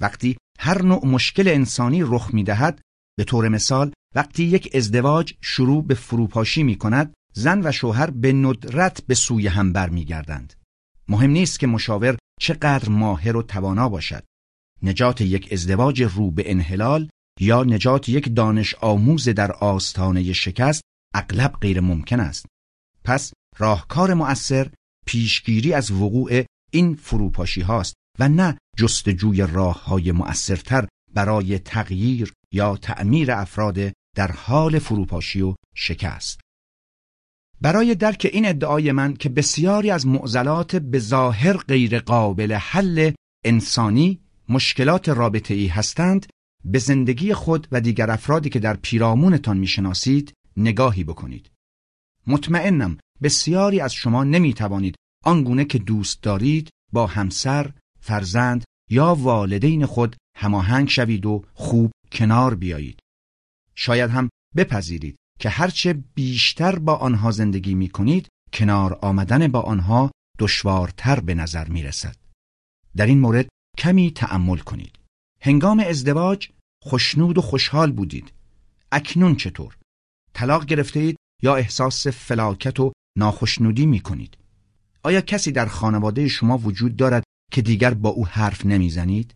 [0.00, 2.80] وقتی هر نوع مشکل انسانی رخ می‌دهد
[3.18, 8.32] به طور مثال وقتی یک ازدواج شروع به فروپاشی می کند زن و شوهر به
[8.32, 10.54] ندرت به سوی هم برمیگردند
[11.08, 14.24] مهم نیست که مشاور چقدر ماهر و توانا باشد
[14.82, 17.08] نجات یک ازدواج رو به انحلال
[17.40, 20.82] یا نجات یک دانش آموز در آستانه شکست
[21.14, 22.46] اغلب غیر ممکن است.
[23.04, 24.70] پس راهکار مؤثر
[25.06, 32.76] پیشگیری از وقوع این فروپاشی هاست و نه جستجوی راه های مؤثرتر برای تغییر یا
[32.76, 36.40] تعمیر افراد در حال فروپاشی و شکست.
[37.60, 43.12] برای درک این ادعای من که بسیاری از معضلات به ظاهر غیر قابل حل
[43.44, 46.26] انسانی مشکلات رابطه ای هستند
[46.64, 51.50] به زندگی خود و دیگر افرادی که در پیرامونتان می‌شناسید نگاهی بکنید.
[52.26, 59.86] مطمئنم بسیاری از شما نمی توانید آنگونه که دوست دارید با همسر، فرزند یا والدین
[59.86, 62.98] خود هماهنگ شوید و خوب کنار بیایید.
[63.76, 70.10] شاید هم بپذیرید که هرچه بیشتر با آنها زندگی می کنید کنار آمدن با آنها
[70.38, 72.16] دشوارتر به نظر می رسد.
[72.96, 73.48] در این مورد
[73.78, 74.98] کمی تأمل کنید.
[75.40, 76.48] هنگام ازدواج
[76.82, 78.32] خوشنود و خوشحال بودید.
[78.92, 79.76] اکنون چطور؟
[80.32, 84.38] طلاق گرفته اید یا احساس فلاکت و ناخشنودی می کنید؟
[85.02, 89.34] آیا کسی در خانواده شما وجود دارد که دیگر با او حرف نمی‌زنید؟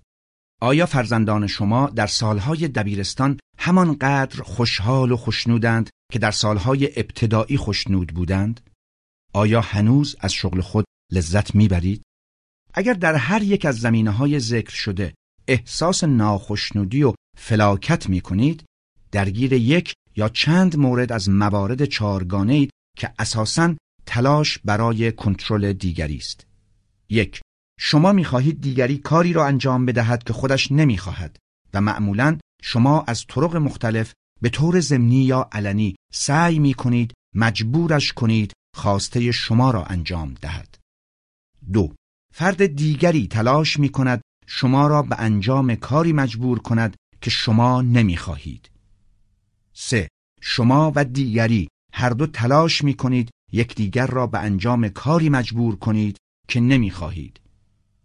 [0.61, 8.08] آیا فرزندان شما در سالهای دبیرستان همانقدر خوشحال و خوشنودند که در سالهای ابتدایی خوشنود
[8.14, 8.61] بودند؟
[9.32, 12.02] آیا هنوز از شغل خود لذت می‌برید؟
[12.74, 15.14] اگر در هر یک از زمینه های ذکر شده
[15.48, 18.64] احساس ناخشنودی و فلاکت می کنید
[19.12, 23.74] درگیر یک یا چند مورد از موارد چارگانه اید که اساساً
[24.06, 26.46] تلاش برای کنترل دیگری است.
[27.08, 27.40] یک
[27.82, 31.36] شما می‌خواهید دیگری کاری را انجام بدهد که خودش نمی‌خواهد
[31.74, 34.12] و معمولا شما از طرق مختلف
[34.42, 40.78] به طور ضمنی یا علنی سعی می کنید مجبورش کنید خواسته شما را انجام دهد.
[41.72, 41.94] دو
[42.34, 48.16] فرد دیگری تلاش می کند شما را به انجام کاری مجبور کند که شما نمی
[48.16, 48.70] خواهید.
[49.72, 50.08] سه
[50.40, 56.16] شما و دیگری هر دو تلاش می کنید یکدیگر را به انجام کاری مجبور کنید
[56.48, 57.40] که نمی خواهید.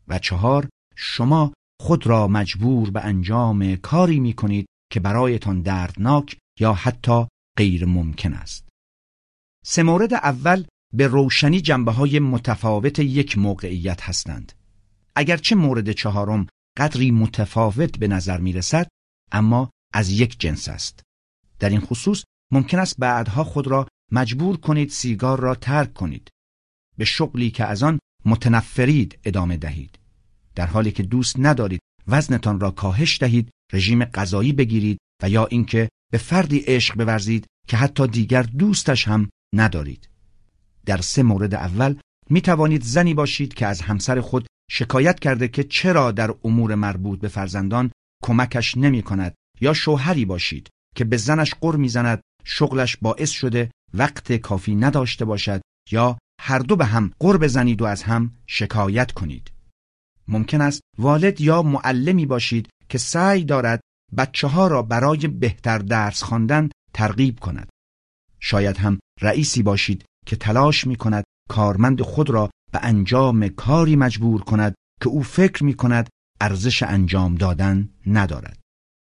[0.08, 6.74] و چهار شما خود را مجبور به انجام کاری می کنید که برایتان دردناک یا
[6.74, 7.28] حتی
[7.58, 8.68] غیر ممکن است.
[9.66, 14.54] سه مورد اول به روشنی جنبه های متفاوت یک موقعیت هستند.
[15.16, 16.48] اگرچه مورد چهارم
[16.78, 18.88] قدری متفاوت به نظر می رسد
[19.32, 21.04] اما از یک جنس است.
[21.60, 26.30] در این خصوص ممکن است بعدها خود را مجبور کنید سیگار را ترک کنید.
[26.98, 30.00] به شغلی که از آن متنفرید ادامه دهید.
[30.56, 35.90] در حالی که دوست ندارید وزنتان را کاهش دهید، رژیم غذایی بگیرید و یا اینکه
[36.12, 40.10] به فردی عشق بورزید که حتی دیگر دوستش هم ندارید.
[40.86, 41.96] در سه مورد اول
[42.30, 47.20] می توانید زنی باشید که از همسر خود شکایت کرده که چرا در امور مربوط
[47.20, 47.92] به فرزندان
[48.24, 54.34] کمکش نمی کند یا شوهری باشید که به زنش قر می‌زند شغلش باعث شده وقت
[54.34, 55.62] کافی نداشته باشد
[55.92, 59.52] یا هر دو به هم قر بزنید و از هم شکایت کنید.
[60.28, 63.82] ممکن است والد یا معلمی باشید که سعی دارد
[64.18, 67.70] بچه ها را برای بهتر درس خواندن ترغیب کند.
[68.40, 74.42] شاید هم رئیسی باشید که تلاش می کند کارمند خود را به انجام کاری مجبور
[74.42, 76.10] کند که او فکر می کند
[76.42, 78.60] ارزش انجام دادن ندارد.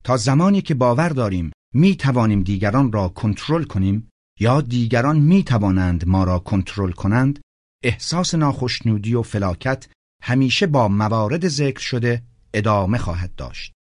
[0.03, 4.09] تا زمانی که باور داریم می توانیم دیگران را کنترل کنیم
[4.39, 7.39] یا دیگران می توانند ما را کنترل کنند
[7.83, 9.87] احساس ناخشنودی و فلاکت
[10.23, 12.23] همیشه با موارد ذکر شده
[12.53, 13.73] ادامه خواهد داشت.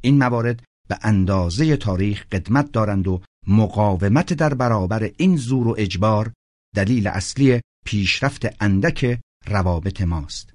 [0.00, 6.32] این موارد به اندازه تاریخ قدمت دارند و مقاومت در برابر این زور و اجبار
[6.74, 10.54] دلیل اصلی پیشرفت اندک روابط ماست.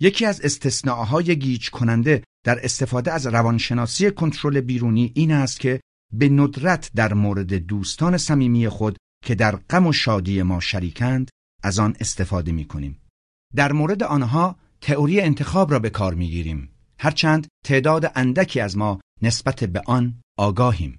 [0.00, 5.80] یکی از استثناءهای گیج کننده در استفاده از روانشناسی کنترل بیرونی این است که
[6.12, 11.30] به ندرت در مورد دوستان صمیمی خود که در غم و شادی ما شریکند
[11.62, 13.00] از آن استفاده می کنیم.
[13.54, 16.70] در مورد آنها تئوری انتخاب را به کار می گیریم.
[16.98, 20.98] هرچند تعداد اندکی از ما نسبت به آن آگاهیم.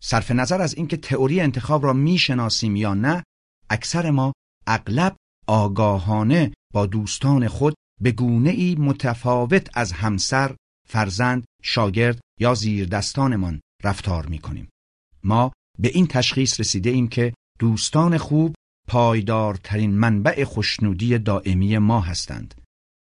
[0.00, 3.24] صرف نظر از اینکه تئوری انتخاب را می‌شناسیم یا نه،
[3.70, 4.32] اکثر ما
[4.66, 10.56] اغلب آگاهانه با دوستان خود به گونه ای متفاوت از همسر،
[10.88, 14.68] فرزند، شاگرد یا زیردستانمان رفتار می کنیم.
[15.24, 18.54] ما به این تشخیص رسیده ایم که دوستان خوب
[18.88, 22.54] پایدارترین منبع خوشنودی دائمی ما هستند.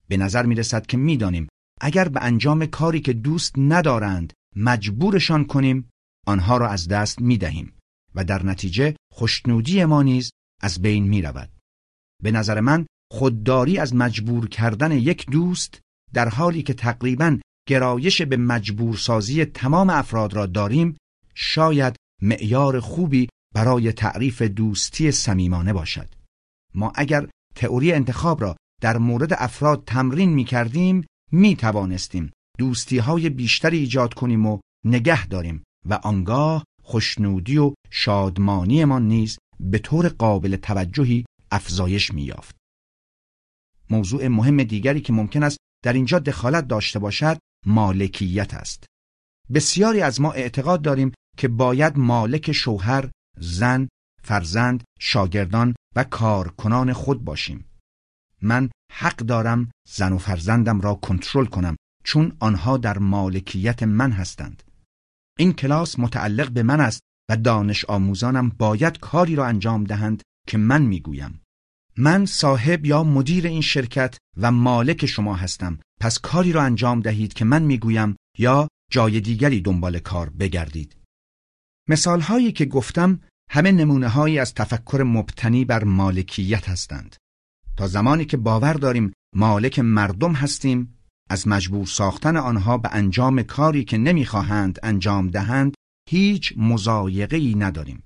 [0.08, 1.48] به نظر می رسد که می دانیم
[1.80, 5.88] اگر به انجام کاری که دوست ندارند مجبورشان کنیم
[6.26, 7.72] آنها را از دست می دهیم
[8.14, 10.30] و در نتیجه خوشنودی ما نیز
[10.62, 11.50] از بین می رود.
[12.22, 15.80] به نظر من خودداری از مجبور کردن یک دوست
[16.12, 17.38] در حالی که تقریبا
[17.68, 20.96] گرایش به مجبورسازی تمام افراد را داریم
[21.34, 26.08] شاید معیار خوبی برای تعریف دوستی صمیمانه باشد
[26.74, 33.30] ما اگر تئوری انتخاب را در مورد افراد تمرین می کردیم می توانستیم دوستی های
[33.30, 40.08] بیشتری ایجاد کنیم و نگه داریم و آنگاه خوشنودی و شادمانی ما نیز به طور
[40.08, 42.56] قابل توجهی افزایش می یافت.
[43.90, 48.84] موضوع مهم دیگری که ممکن است در اینجا دخالت داشته باشد مالکیت است.
[49.54, 53.88] بسیاری از ما اعتقاد داریم که باید مالک شوهر، زن،
[54.22, 57.64] فرزند، شاگردان و کارکنان خود باشیم.
[58.42, 64.62] من حق دارم زن و فرزندم را کنترل کنم چون آنها در مالکیت من هستند.
[65.38, 67.00] این کلاس متعلق به من است
[67.30, 71.40] و دانش آموزانم باید کاری را انجام دهند که من می‌گویم.
[71.98, 77.34] من صاحب یا مدیر این شرکت و مالک شما هستم پس کاری را انجام دهید
[77.34, 80.96] که من می‌گویم یا جای دیگری دنبال کار بگردید.
[81.88, 83.20] مثال هایی که گفتم
[83.50, 87.16] همه نمونه هایی از تفکر مبتنی بر مالکیت هستند.
[87.76, 90.98] تا زمانی که باور داریم مالک مردم هستیم
[91.30, 95.74] از مجبور ساختن آنها به انجام کاری که نمی‌خواهند انجام دهند
[96.08, 98.02] هیچ مزایقه ای نداریم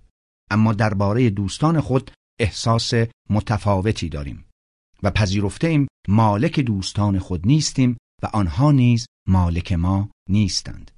[0.51, 2.11] اما درباره دوستان خود
[2.41, 2.93] احساس
[3.31, 4.45] متفاوتی داریم
[5.03, 10.91] و پذیرفته ایم مالک دوستان خود نیستیم و آنها نیز مالک ما نیستند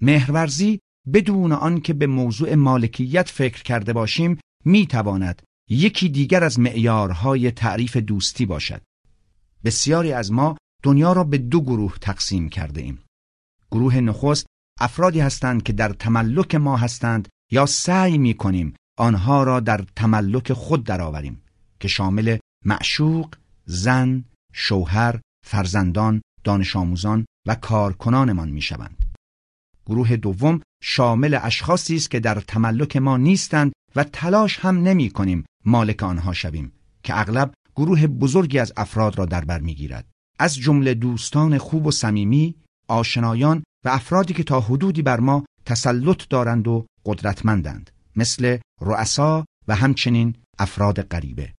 [0.00, 0.80] مهرورزی
[1.12, 7.96] بدون آنکه به موضوع مالکیت فکر کرده باشیم می تواند یکی دیگر از معیارهای تعریف
[7.96, 8.82] دوستی باشد
[9.64, 13.02] بسیاری از ما دنیا را به دو گروه تقسیم کرده ایم.
[13.70, 14.46] گروه نخست
[14.80, 20.52] افرادی هستند که در تملک ما هستند یا سعی می کنیم آنها را در تملک
[20.52, 21.42] خود درآوریم
[21.80, 23.34] که شامل معشوق،
[23.66, 29.04] زن، شوهر، فرزندان، دانش آموزان و کارکنانمان می شوند.
[29.86, 35.44] گروه دوم شامل اشخاصی است که در تملک ما نیستند و تلاش هم نمی کنیم
[35.64, 36.72] مالک آنها شویم
[37.02, 40.06] که اغلب گروه بزرگی از افراد را در بر می‌گیرد
[40.38, 42.54] از جمله دوستان خوب و صمیمی
[42.88, 49.74] آشنایان و افرادی که تا حدودی بر ما تسلط دارند و قدرتمندند مثل رؤسا و
[49.76, 51.54] همچنین افراد غریبه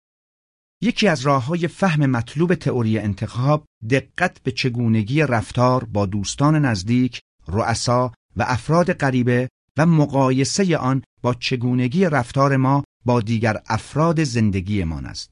[0.83, 7.21] یکی از راه های فهم مطلوب تئوری انتخاب دقت به چگونگی رفتار با دوستان نزدیک،
[7.49, 15.07] رؤسا و افراد غریبه و مقایسه آن با چگونگی رفتار ما با دیگر افراد زندگیمان
[15.07, 15.31] است.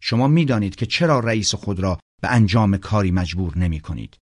[0.00, 4.16] شما می‌دانید که چرا رئیس خود را به انجام کاری مجبور نمی کنید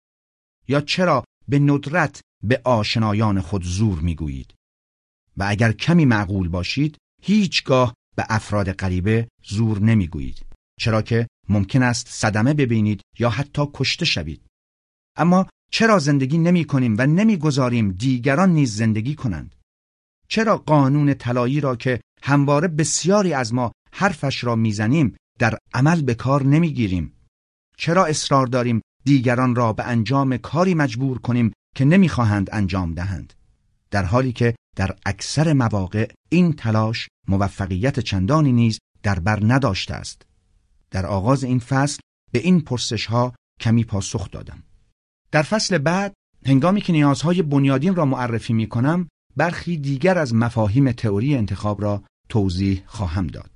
[0.68, 4.54] یا چرا به ندرت به آشنایان خود زور می‌گویید
[5.36, 10.46] و اگر کمی معقول باشید هیچگاه به افراد غریبه زور نمی‌گویید.
[10.80, 14.46] چرا که ممکن است صدمه ببینید یا حتی کشته شوید.
[15.16, 19.54] اما چرا زندگی نمی کنیم و نمی‌گذاریم دیگران نیز زندگی کنند؟
[20.28, 26.14] چرا قانون طلایی را که همواره بسیاری از ما حرفش را می‌زنیم در عمل به
[26.14, 27.12] کار نمی‌گیریم؟
[27.76, 33.32] چرا اصرار داریم دیگران را به انجام کاری مجبور کنیم که نمی‌خواهند انجام دهند؟
[33.90, 40.22] در حالی که در اکثر مواقع این تلاش موفقیت چندانی نیز در بر نداشته است.
[40.90, 42.00] در آغاز این فصل
[42.32, 44.62] به این پرسش ها کمی پاسخ دادم.
[45.30, 46.12] در فصل بعد
[46.46, 52.02] هنگامی که نیازهای بنیادین را معرفی می کنم برخی دیگر از مفاهیم تئوری انتخاب را
[52.28, 53.50] توضیح خواهم داد.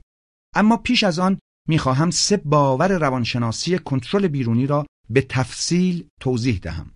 [0.54, 1.38] اما پیش از آن
[1.68, 6.90] می‌خواهم سه باور روانشناسی کنترل بیرونی را به تفصیل توضیح دهم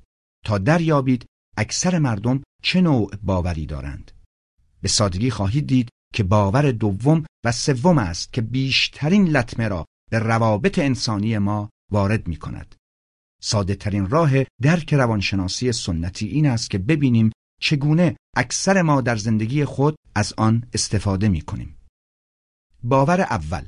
[0.45, 4.11] تا دریابید اکثر مردم چه نوع باوری دارند
[4.83, 10.19] به سادگی خواهید دید که باور دوم و سوم است که بیشترین لطمه را به
[10.19, 12.75] روابط انسانی ما وارد می کند.
[13.43, 14.31] ساده ترین راه
[14.63, 17.31] درک روانشناسی سنتی این است که ببینیم
[17.61, 21.77] چگونه اکثر ما در زندگی خود از آن استفاده می کنیم.
[22.83, 23.67] باور اول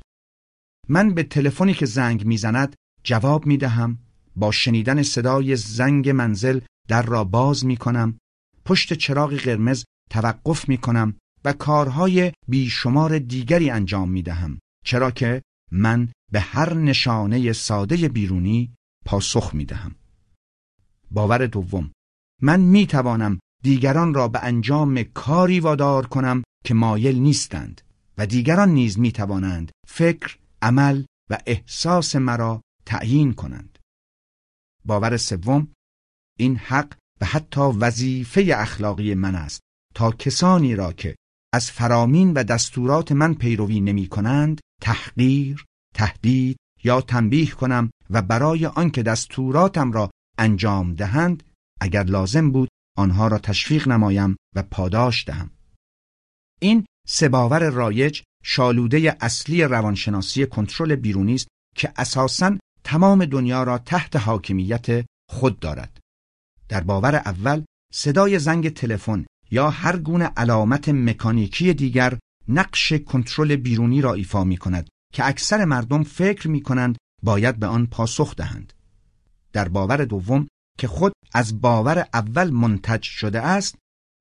[0.88, 3.98] من به تلفنی که زنگ می‌زند جواب می دهم
[4.36, 8.18] با شنیدن صدای زنگ منزل در را باز می کنم
[8.64, 15.42] پشت چراغ قرمز توقف می کنم و کارهای بیشمار دیگری انجام می دهم چرا که
[15.72, 19.94] من به هر نشانه ساده بیرونی پاسخ می دهم.
[21.10, 21.92] باور دوم
[22.42, 27.80] من می توانم دیگران را به انجام کاری وادار کنم که مایل نیستند
[28.18, 33.78] و دیگران نیز می توانند فکر، عمل و احساس مرا تعیین کنند.
[34.84, 35.72] باور سوم
[36.38, 39.60] این حق و حتی وظیفه اخلاقی من است
[39.94, 41.16] تا کسانی را که
[41.54, 48.66] از فرامین و دستورات من پیروی نمی کنند تحقیر، تهدید یا تنبیه کنم و برای
[48.66, 51.42] آنکه دستوراتم را انجام دهند
[51.80, 55.50] اگر لازم بود آنها را تشویق نمایم و پاداش دهم.
[56.60, 63.78] این سه باور رایج شالوده اصلی روانشناسی کنترل بیرونی است که اساساً تمام دنیا را
[63.78, 65.91] تحت حاکمیت خود دارد.
[66.72, 72.18] در باور اول صدای زنگ تلفن یا هر گونه علامت مکانیکی دیگر
[72.48, 77.66] نقش کنترل بیرونی را ایفا می کند که اکثر مردم فکر می کنند باید به
[77.66, 78.72] آن پاسخ دهند.
[79.52, 80.46] در باور دوم
[80.78, 83.74] که خود از باور اول منتج شده است،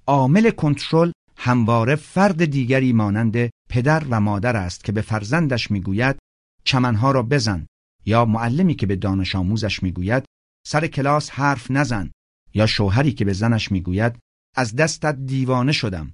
[0.07, 6.15] عامل کنترل همواره فرد دیگری مانند پدر و مادر است که به فرزندش می‌گوید
[6.63, 7.65] چمنها را بزن
[8.05, 10.25] یا معلمی که به دانش آموزش می‌گوید
[10.67, 12.11] سر کلاس حرف نزن
[12.53, 14.19] یا شوهری که به زنش می‌گوید
[14.55, 16.13] از دستت دیوانه شدم.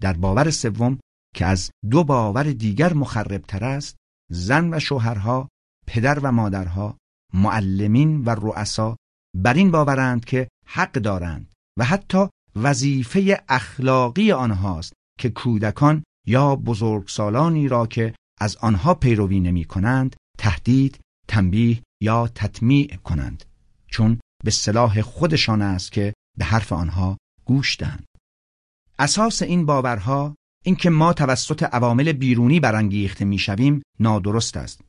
[0.00, 0.98] در باور سوم
[1.34, 3.96] که از دو باور دیگر مخربتر است
[4.30, 5.48] زن و شوهرها
[5.86, 6.98] پدر و مادرها
[7.34, 8.96] معلمین و رؤسا
[9.36, 17.68] بر این باورند که حق دارند و حتی وظیفه اخلاقی آنهاست که کودکان یا بزرگسالانی
[17.68, 23.44] را که از آنها پیروی نمی کنند تهدید، تنبیه یا تطمیع کنند.
[23.86, 28.06] چون به صلاح خودشان است که به حرف آنها گوش دهند.
[28.98, 30.34] اساس این باورها
[30.64, 34.80] اینکه ما توسط عوامل بیرونی برانگیخته می‌شویم نادرست است.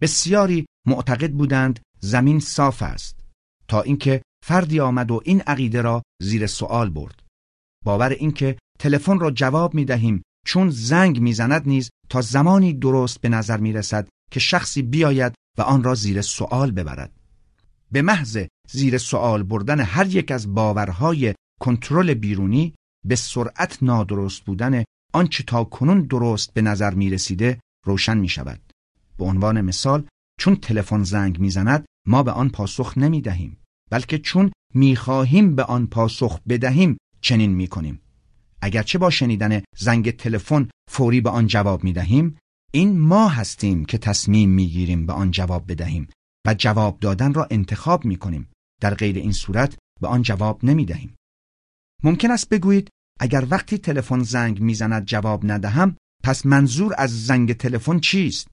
[0.00, 3.20] بسیاری معتقد بودند زمین صاف است
[3.68, 7.22] تا اینکه فردی آمد و این عقیده را زیر سوال برد.
[7.84, 13.28] باور اینکه تلفن را جواب می دهیم چون زنگ می‌زند نیز تا زمانی درست به
[13.28, 17.17] نظر می رسد که شخصی بیاید و آن را زیر سوال ببرد
[17.92, 22.74] به محض زیر سوال بردن هر یک از باورهای کنترل بیرونی
[23.06, 28.60] به سرعت نادرست بودن آنچه تا کنون درست به نظر می رسیده روشن می شود.
[29.18, 30.06] به عنوان مثال
[30.40, 33.58] چون تلفن زنگ می زند ما به آن پاسخ نمی دهیم
[33.90, 38.00] بلکه چون می خواهیم به آن پاسخ بدهیم چنین می کنیم.
[38.62, 42.36] اگرچه با شنیدن زنگ تلفن فوری به آن جواب می دهیم
[42.72, 46.08] این ما هستیم که تصمیم می گیریم به آن جواب بدهیم
[46.46, 48.50] و جواب دادن را انتخاب می کنیم.
[48.80, 51.16] در غیر این صورت به آن جواب نمی دهیم.
[52.04, 52.88] ممکن است بگویید
[53.20, 58.48] اگر وقتی تلفن زنگ می‌زند جواب ندهم پس منظور از زنگ تلفن چیست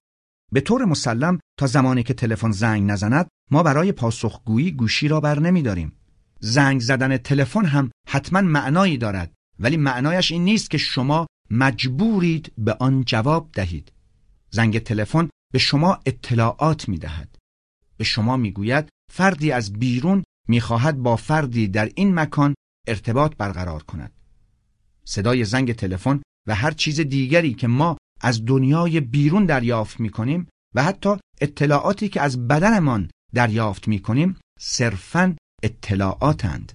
[0.52, 5.40] به طور مسلم تا زمانی که تلفن زنگ نزند ما برای پاسخگویی گوشی را بر
[5.40, 5.92] نمیداریم
[6.40, 12.74] زنگ زدن تلفن هم حتما معنایی دارد ولی معنایش این نیست که شما مجبورید به
[12.80, 13.92] آن جواب دهید
[14.52, 17.35] زنگ تلفن به شما اطلاعات می دهد.
[17.98, 22.56] به شما می گوید فردی از بیرون می خواهد با فردی در این مکان
[22.88, 24.12] ارتباط برقرار کند.
[25.06, 30.48] صدای زنگ تلفن و هر چیز دیگری که ما از دنیای بیرون دریافت می کنیم
[30.76, 31.10] و حتی
[31.42, 36.72] اطلاعاتی که از بدنمان دریافت می کنیم صرفاً اطلاعاتند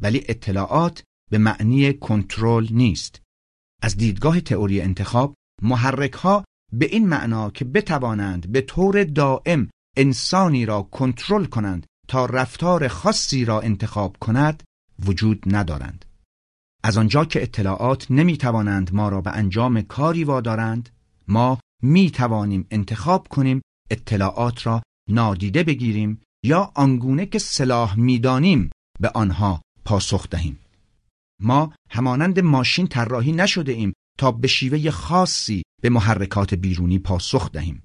[0.00, 3.20] ولی اطلاعات به معنی کنترل نیست
[3.82, 10.66] از دیدگاه تئوری انتخاب محرک ها به این معنا که بتوانند به طور دائم انسانی
[10.66, 14.62] را کنترل کنند تا رفتار خاصی را انتخاب کند
[15.06, 16.04] وجود ندارند.
[16.82, 20.88] از آنجا که اطلاعات نمی توانند ما را به انجام کاری وادارند
[21.28, 28.70] ما می توانیم انتخاب کنیم اطلاعات را نادیده بگیریم یا آنگونه که صلاح می‌دانیم
[29.00, 30.58] به آنها پاسخ دهیم.
[31.42, 37.82] ما همانند ماشین طراحی نشده ایم تا به شیوه خاصی به محرکات بیرونی پاسخ دهیم.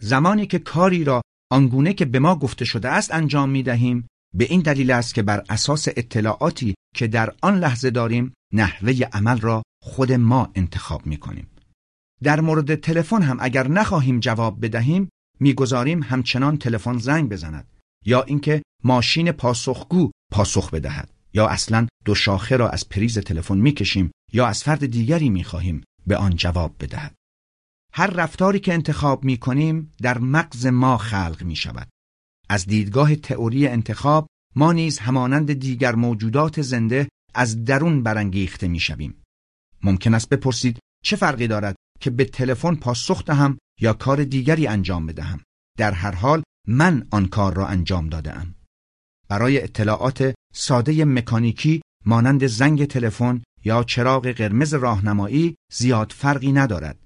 [0.00, 1.22] زمانی که کاری را
[1.52, 5.22] آنگونه که به ما گفته شده است انجام می دهیم به این دلیل است که
[5.22, 11.16] بر اساس اطلاعاتی که در آن لحظه داریم نحوه عمل را خود ما انتخاب می
[11.16, 11.46] کنیم.
[12.22, 15.08] در مورد تلفن هم اگر نخواهیم جواب بدهیم
[15.40, 17.66] می‌گذاریم همچنان تلفن زنگ بزند
[18.06, 24.10] یا اینکه ماشین پاسخگو پاسخ بدهد یا اصلا دو شاخه را از پریز تلفن می‌کشیم
[24.32, 27.14] یا از فرد دیگری می‌خواهیم به آن جواب بدهد
[27.94, 31.88] هر رفتاری که انتخاب می کنیم در مغز ما خلق می شود.
[32.48, 34.26] از دیدگاه تئوری انتخاب
[34.56, 39.22] ما نیز همانند دیگر موجودات زنده از درون برانگیخته می شویم.
[39.82, 45.06] ممکن است بپرسید چه فرقی دارد که به تلفن پاسخ دهم یا کار دیگری انجام
[45.06, 45.40] بدهم.
[45.78, 48.54] در هر حال من آن کار را انجام دادم.
[49.28, 57.01] برای اطلاعات ساده مکانیکی مانند زنگ تلفن یا چراغ قرمز راهنمایی زیاد فرقی ندارد.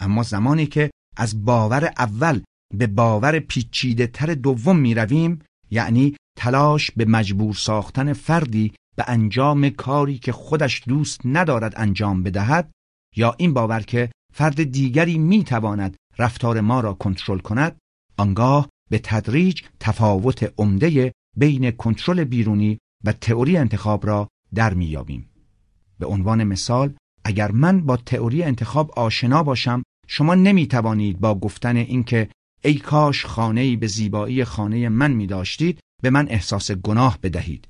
[0.00, 2.40] اما زمانی که از باور اول
[2.74, 5.38] به باور پیچیده تر دوم می رویم
[5.70, 12.70] یعنی تلاش به مجبور ساختن فردی به انجام کاری که خودش دوست ندارد انجام بدهد
[13.16, 17.78] یا این باور که فرد دیگری می تواند رفتار ما را کنترل کند
[18.16, 25.30] آنگاه به تدریج تفاوت عمده بین کنترل بیرونی و تئوری انتخاب را در میابیم.
[25.98, 26.94] به عنوان مثال
[27.24, 32.28] اگر من با تئوری انتخاب آشنا باشم شما نمی توانید با گفتن اینکه
[32.64, 37.68] ای کاش خانه به زیبایی خانه من می داشتید به من احساس گناه بدهید.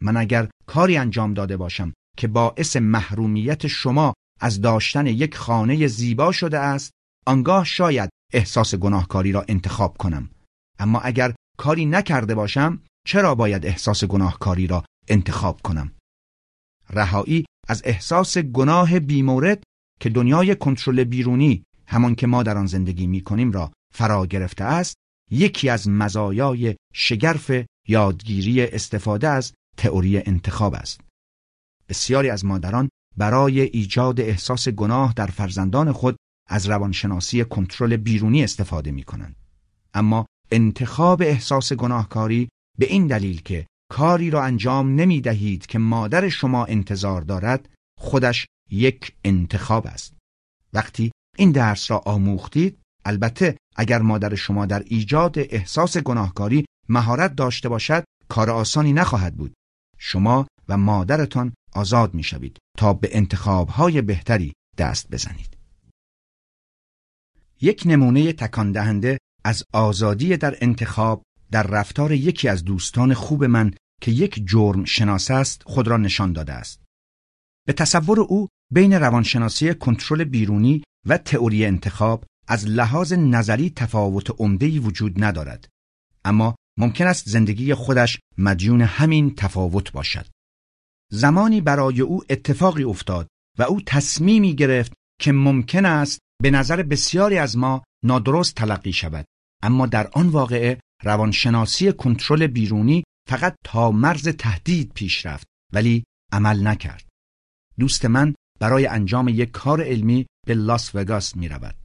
[0.00, 6.32] من اگر کاری انجام داده باشم که باعث محرومیت شما از داشتن یک خانه زیبا
[6.32, 6.90] شده است
[7.26, 10.30] آنگاه شاید احساس گناهکاری را انتخاب کنم
[10.78, 15.92] اما اگر کاری نکرده باشم چرا باید احساس گناهکاری را انتخاب کنم
[16.90, 19.62] رهایی از احساس گناه بیمورد
[20.00, 24.64] که دنیای کنترل بیرونی همان که ما در آن زندگی می کنیم را فرا گرفته
[24.64, 24.96] است
[25.30, 27.50] یکی از مزایای شگرف
[27.88, 31.00] یادگیری استفاده از تئوری انتخاب است
[31.88, 36.16] بسیاری از مادران برای ایجاد احساس گناه در فرزندان خود
[36.48, 39.36] از روانشناسی کنترل بیرونی استفاده می کنند.
[39.94, 46.28] اما انتخاب احساس گناهکاری به این دلیل که کاری را انجام نمی دهید که مادر
[46.28, 47.68] شما انتظار دارد
[47.98, 50.14] خودش یک انتخاب است.
[50.72, 57.68] وقتی این درس را آموختید؟ البته اگر مادر شما در ایجاد احساس گناهکاری مهارت داشته
[57.68, 59.54] باشد کار آسانی نخواهد بود.
[59.98, 65.56] شما و مادرتان آزاد می شوید تا به انتخابهای بهتری دست بزنید.
[67.60, 73.74] یک نمونه تکان دهنده از آزادی در انتخاب در رفتار یکی از دوستان خوب من
[74.00, 76.82] که یک جرم شناس است خود را نشان داده است.
[77.66, 84.78] به تصور او بین روانشناسی کنترل بیرونی و تئوری انتخاب از لحاظ نظری تفاوت عمده‌ای
[84.78, 85.68] وجود ندارد.
[86.24, 90.26] اما ممکن است زندگی خودش مدیون همین تفاوت باشد.
[91.10, 93.28] زمانی برای او اتفاقی افتاد
[93.58, 99.24] و او تصمیمی گرفت که ممکن است به نظر بسیاری از ما نادرست تلقی شود.
[99.62, 106.66] اما در آن واقعه روانشناسی کنترل بیرونی فقط تا مرز تهدید پیش رفت ولی عمل
[106.66, 107.08] نکرد.
[107.78, 111.76] دوست من برای انجام یک کار علمی به لاس وگاس می رود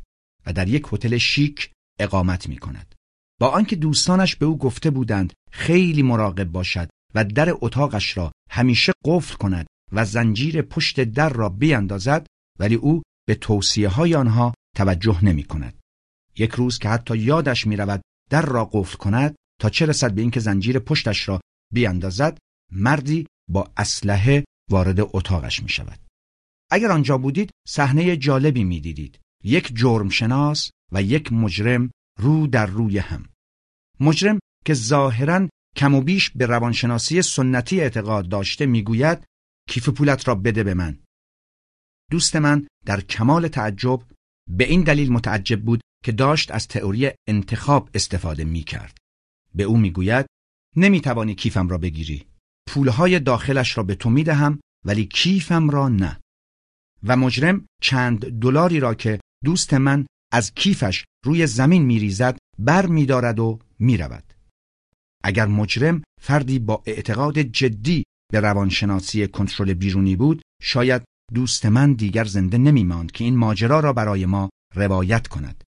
[0.45, 2.95] و در یک هتل شیک اقامت می کند.
[3.39, 8.93] با آنکه دوستانش به او گفته بودند خیلی مراقب باشد و در اتاقش را همیشه
[9.05, 12.27] قفل کند و زنجیر پشت در را بیاندازد
[12.59, 15.79] ولی او به توصیه های آنها توجه نمی کند.
[16.37, 20.21] یک روز که حتی یادش می رود در را قفل کند تا چه رسد به
[20.21, 21.41] اینکه زنجیر پشتش را
[21.73, 22.37] بیاندازد
[22.71, 26.06] مردی با اسلحه وارد اتاقش می شود.
[26.71, 29.19] اگر آنجا بودید صحنه جالبی می دیدید.
[29.43, 33.29] یک جرم شناس و یک مجرم رو در روی هم.
[33.99, 39.23] مجرم که ظاهرا کم و بیش به روانشناسی سنتی اعتقاد داشته می‌گوید
[39.69, 40.99] کیف پولت را بده به من.
[42.11, 44.03] دوست من در کمال تعجب
[44.49, 48.97] به این دلیل متعجب بود که داشت از تئوری انتخاب استفاده می کرد.
[49.55, 50.25] به او می‌گوید
[50.75, 52.25] نمی توانی کیفم را بگیری.
[52.67, 56.19] پولهای داخلش را به تو می دهم ولی کیفم را نه.
[57.03, 63.39] و مجرم چند دلاری را که دوست من از کیفش روی زمین میریزد بر میدارد
[63.39, 64.33] و می‌رود.
[65.23, 72.23] اگر مجرم فردی با اعتقاد جدی به روانشناسی کنترل بیرونی بود شاید دوست من دیگر
[72.23, 75.63] زنده نمی ماند که این ماجرا را برای ما روایت کند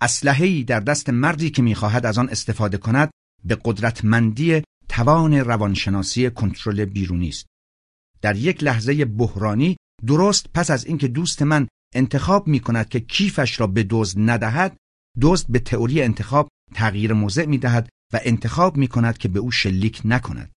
[0.00, 3.10] اسلحه‌ای در دست مردی که می‌خواهد از آن استفاده کند
[3.44, 7.46] به قدرتمندی توان روانشناسی کنترل بیرونی است
[8.22, 9.76] در یک لحظه بحرانی
[10.06, 14.76] درست پس از اینکه دوست من انتخاب می کند که کیفش را به دزد ندهد
[15.20, 19.50] دزد به تئوری انتخاب تغییر موضع می دهد و انتخاب می کند که به او
[19.50, 20.52] شلیک نکند.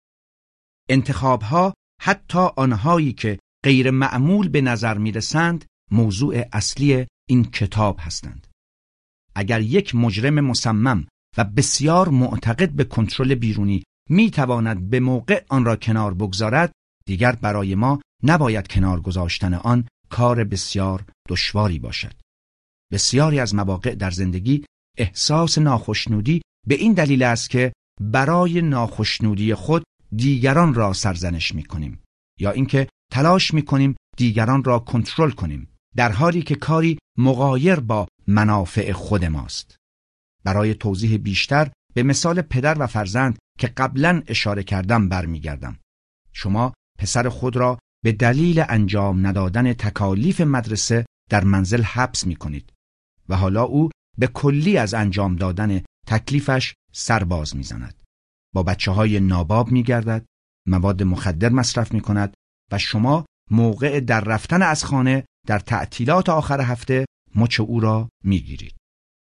[0.89, 7.97] انتخاب ها حتی آنهایی که غیر معمول به نظر می رسند موضوع اصلی این کتاب
[8.01, 8.47] هستند.
[9.35, 11.07] اگر یک مجرم مصمم
[11.39, 16.73] و بسیار معتقد به کنترل بیرونی می تواند به موقع آن را کنار بگذارد
[17.07, 22.15] دیگر برای ما نباید کنار گذاشتن آن کار بسیار دشواری باشد.
[22.93, 24.65] بسیاری از مواقع در زندگی
[24.99, 29.85] احساس ناخشنودی به این دلیل است که برای ناخشنودی خود
[30.17, 32.03] دیگران را سرزنش می کنیم
[32.41, 38.09] یا اینکه تلاش می کنیم دیگران را کنترل کنیم در حالی که کاری مغایر با
[38.27, 39.77] منافع خود ماست.
[40.45, 45.79] برای توضیح بیشتر به مثال پدر و فرزند که قبلا اشاره کردم برمیگردم.
[46.33, 52.73] شما پسر خود را به دلیل انجام ندادن تکالیف مدرسه در منزل حبس می کنید
[53.29, 58.03] و حالا او به کلی از انجام دادن تکلیفش سرباز می زند.
[58.55, 60.27] با بچه های ناباب می گردد،
[60.67, 62.35] مواد مخدر مصرف می کند
[62.73, 68.41] و شما موقع در رفتن از خانه در تعطیلات آخر هفته مچ او را می
[68.41, 68.77] گیرید.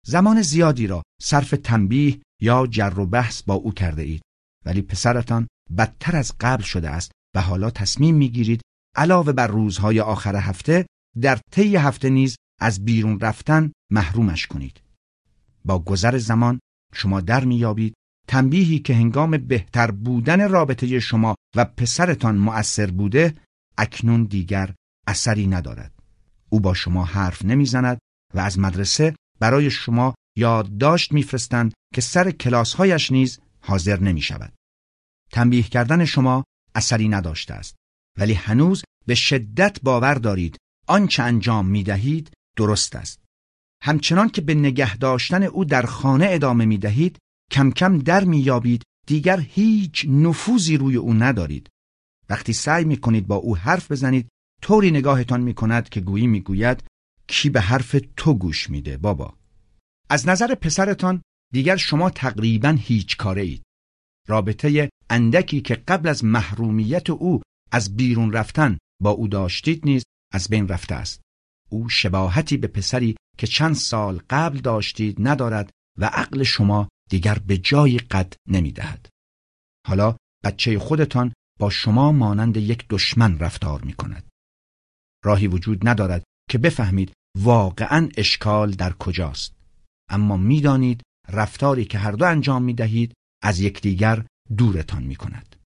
[0.06, 4.22] زمان زیادی را صرف تنبیه یا جر و بحث با او کرده اید
[4.64, 5.46] ولی پسرتان
[5.78, 8.60] بدتر از قبل شده است و حالا تصمیم می‌گیرید
[8.96, 10.86] علاوه بر روزهای آخر هفته
[11.20, 14.80] در طی هفته نیز از بیرون رفتن محرومش کنید
[15.64, 16.60] با گذر زمان
[16.94, 17.94] شما در میابید
[18.28, 23.34] تنبیهی که هنگام بهتر بودن رابطه شما و پسرتان مؤثر بوده
[23.78, 24.74] اکنون دیگر
[25.06, 25.92] اثری ندارد
[26.48, 27.98] او با شما حرف نمی‌زند
[28.34, 34.52] و از مدرسه برای شما یادداشت میفرستند که سر کلاسهایش نیز حاضر نمی شود.
[35.32, 36.44] تنبیه کردن شما
[36.74, 37.76] اثری نداشته است.
[38.18, 40.56] ولی هنوز به شدت باور دارید
[40.86, 43.20] آنچه انجام می دهید درست است.
[43.82, 47.18] همچنان که به نگه داشتن او در خانه ادامه می دهید
[47.50, 51.68] کم کم در می یابید دیگر هیچ نفوذی روی او ندارید.
[52.28, 54.28] وقتی سعی می کنید با او حرف بزنید
[54.62, 56.84] طوری نگاهتان می کند که گویی می گوید
[57.26, 59.34] کی به حرف تو گوش میده بابا؟
[60.08, 63.62] از نظر پسرتان دیگر شما تقریبا هیچ کاره اید
[64.28, 67.42] رابطه اندکی که قبل از محرومیت او
[67.72, 71.20] از بیرون رفتن با او داشتید نیز از بین رفته است
[71.70, 77.58] او شباهتی به پسری که چند سال قبل داشتید ندارد و عقل شما دیگر به
[77.58, 79.08] جای قد نمی دهد.
[79.86, 84.28] حالا بچه خودتان با شما مانند یک دشمن رفتار می کند.
[85.24, 89.54] راهی وجود ندارد که بفهمید واقعا اشکال در کجاست.
[90.10, 93.12] اما می‌دانید رفتاری که هر دو انجام می دهید
[93.42, 94.24] از یکدیگر
[94.56, 95.56] دورتان می کند.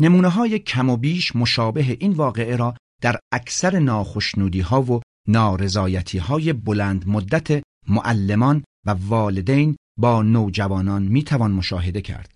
[0.00, 6.18] نمونه های کم و بیش مشابه این واقعه را در اکثر ناخشنودی ها و نارضایتی
[6.18, 12.34] های بلند مدت معلمان و والدین با نوجوانان می توان مشاهده کرد.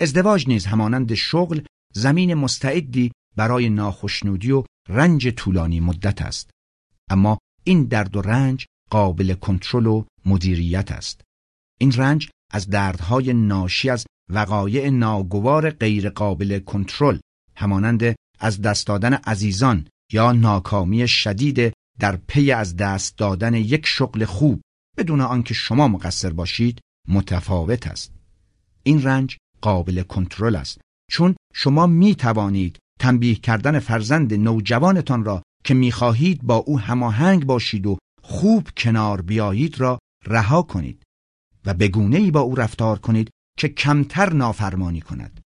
[0.00, 1.60] ازدواج نیز همانند شغل
[1.94, 6.50] زمین مستعدی برای ناخشنودی و رنج طولانی مدت است.
[7.10, 11.20] اما این درد و رنج قابل کنترل و مدیریت است.
[11.78, 17.18] این رنج از دردهای ناشی از وقایع ناگوار غیرقابل کنترل
[17.56, 24.24] همانند از دست دادن عزیزان یا ناکامی شدید در پی از دست دادن یک شغل
[24.24, 24.60] خوب
[24.98, 28.12] بدون آنکه شما مقصر باشید متفاوت است.
[28.82, 35.74] این رنج قابل کنترل است چون شما می توانید تنبیه کردن فرزند نوجوانتان را که
[35.74, 41.02] می خواهید با او هماهنگ باشید و خوب کنار بیایید را رها کنید
[41.66, 45.40] و بگونه ای با او رفتار کنید که کمتر نافرمانی کند.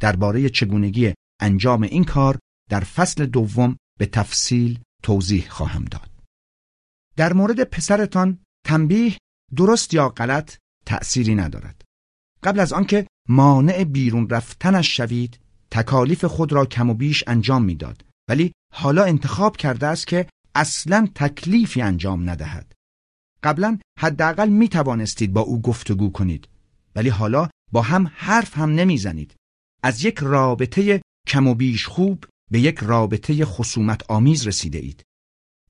[0.00, 2.38] درباره چگونگی انجام این کار
[2.70, 6.10] در فصل دوم به تفصیل توضیح خواهم داد.
[7.16, 9.16] در مورد پسرتان تنبیه
[9.56, 11.82] درست یا غلط تأثیری ندارد.
[12.42, 18.04] قبل از آنکه مانع بیرون رفتنش شوید تکالیف خود را کم و بیش انجام می‌داد
[18.28, 22.72] ولی حالا انتخاب کرده است که اصلا تکلیفی انجام ندهد
[23.42, 26.48] قبلا حداقل می توانستید با او گفتگو کنید
[26.96, 29.34] ولی حالا با هم حرف هم نمی‌زنید.
[29.82, 35.02] از یک رابطه کم و بیش خوب به یک رابطه خصومت آمیز رسیده اید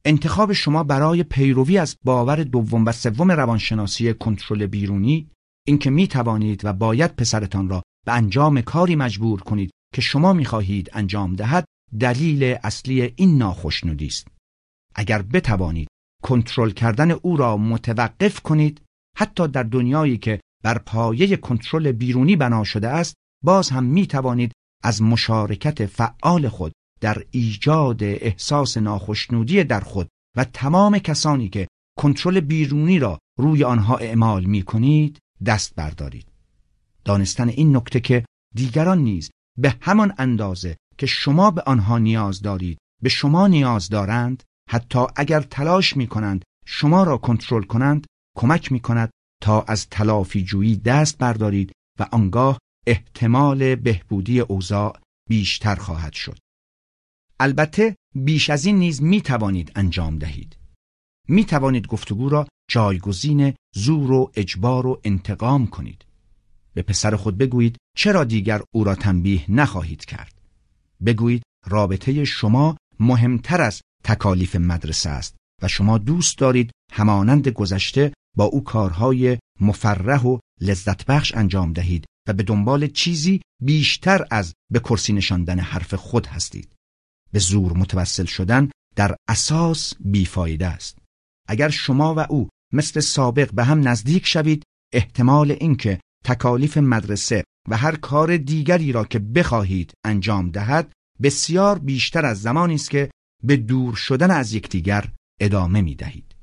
[0.05, 5.31] انتخاب شما برای پیروی از باور دوم و سوم روانشناسی کنترل بیرونی
[5.67, 10.45] اینکه می توانید و باید پسرتان را به انجام کاری مجبور کنید که شما می
[10.45, 11.65] خواهید انجام دهد
[12.01, 14.29] دلیل اصلی این ناخشنودی است.
[14.95, 15.89] اگر بتوانید
[16.23, 18.83] کنترل کردن او را متوقف کنید
[19.17, 23.15] حتی در دنیایی که بر پایه کنترل بیرونی بنا شده است
[23.45, 24.53] باز هم می توانید
[24.83, 31.69] از مشارکت فعال خود در ایجاد احساس ناخشنودی در خود و تمام کسانی که
[31.99, 36.27] کنترل بیرونی را روی آنها اعمال می کنید دست بردارید.
[37.05, 42.79] دانستن این نکته که دیگران نیز به همان اندازه که شما به آنها نیاز دارید
[43.03, 48.07] به شما نیاز دارند حتی اگر تلاش می کنند شما را کنترل کنند
[48.37, 49.11] کمک می کند
[49.43, 54.99] تا از تلافی جویی دست بردارید و آنگاه احتمال بهبودی اوضاع
[55.29, 56.39] بیشتر خواهد شد.
[57.41, 60.57] البته بیش از این نیز می توانید انجام دهید.
[61.29, 66.05] می توانید گفتگو را جایگزین زور و اجبار و انتقام کنید.
[66.75, 70.41] به پسر خود بگویید چرا دیگر او را تنبیه نخواهید کرد.
[71.07, 78.45] بگویید رابطه شما مهمتر از تکالیف مدرسه است و شما دوست دارید همانند گذشته با
[78.45, 84.79] او کارهای مفرح و لذت بخش انجام دهید و به دنبال چیزی بیشتر از به
[84.79, 86.73] کرسی نشاندن حرف خود هستید.
[87.33, 90.99] به زور متوسل شدن در اساس بیفایده است.
[91.49, 97.77] اگر شما و او مثل سابق به هم نزدیک شوید احتمال اینکه تکالیف مدرسه و
[97.77, 100.93] هر کار دیگری را که بخواهید انجام دهد
[101.23, 103.11] بسیار بیشتر از زمانی است که
[103.43, 106.37] به دور شدن از یکدیگر ادامه می دهید.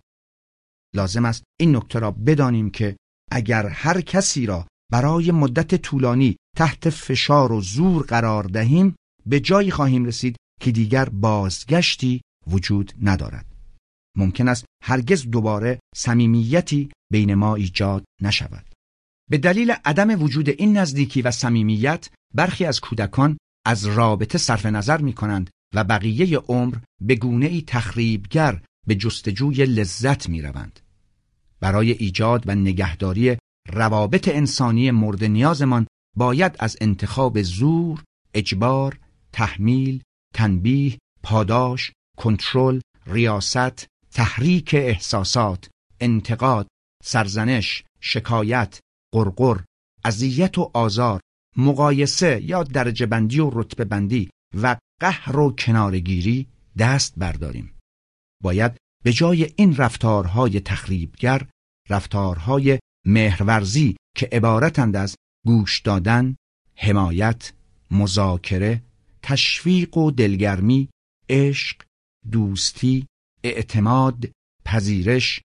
[0.96, 2.98] لازم است این نکته را بدانیم که
[3.32, 8.96] اگر هر کسی را برای مدت طولانی تحت فشار و زور قرار دهیم
[9.26, 13.46] به جایی خواهیم رسید که دیگر بازگشتی وجود ندارد.
[14.18, 18.66] ممکن است هرگز دوباره صمیمیتی بین ما ایجاد نشود.
[19.30, 24.98] به دلیل عدم وجود این نزدیکی و صمیمیت برخی از کودکان از رابطه صرف نظر
[24.98, 30.80] می کنند و بقیه عمر به گونه ای تخریبگر به جستجوی لذت می روند.
[31.60, 33.38] برای ایجاد و نگهداری
[33.70, 38.04] روابط انسانی مورد نیازمان باید از انتخاب زور،
[38.34, 39.00] اجبار،
[39.32, 40.04] تحمیل،
[40.34, 45.70] تنبیه، پاداش، کنترل، ریاست، تحریک احساسات،
[46.00, 46.68] انتقاد،
[47.04, 48.80] سرزنش، شکایت،
[49.14, 49.60] قرقر،
[50.06, 51.22] اذیت و آزار،
[51.58, 57.74] مقایسه یا درجه بندی و رتبه بندی و قهر و کنارگیری دست برداریم.
[58.44, 61.48] باید به جای این رفتارهای تخریبگر
[61.90, 66.36] رفتارهای مهرورزی که عبارتند از گوش دادن،
[66.76, 67.54] حمایت،
[67.92, 68.84] مذاکره،
[69.22, 70.90] تشویق و دلگرمی،
[71.30, 71.82] عشق،
[72.32, 73.08] دوستی،
[73.44, 74.32] اعتماد،
[74.66, 75.42] پذیرش،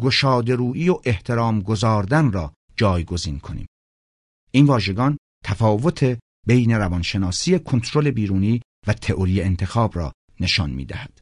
[0.00, 3.66] گشادرویی و احترام گذاردن را جایگزین کنیم.
[4.50, 11.20] این واژگان تفاوت بین روانشناسی کنترل بیرونی و تئوری انتخاب را نشان می دهد.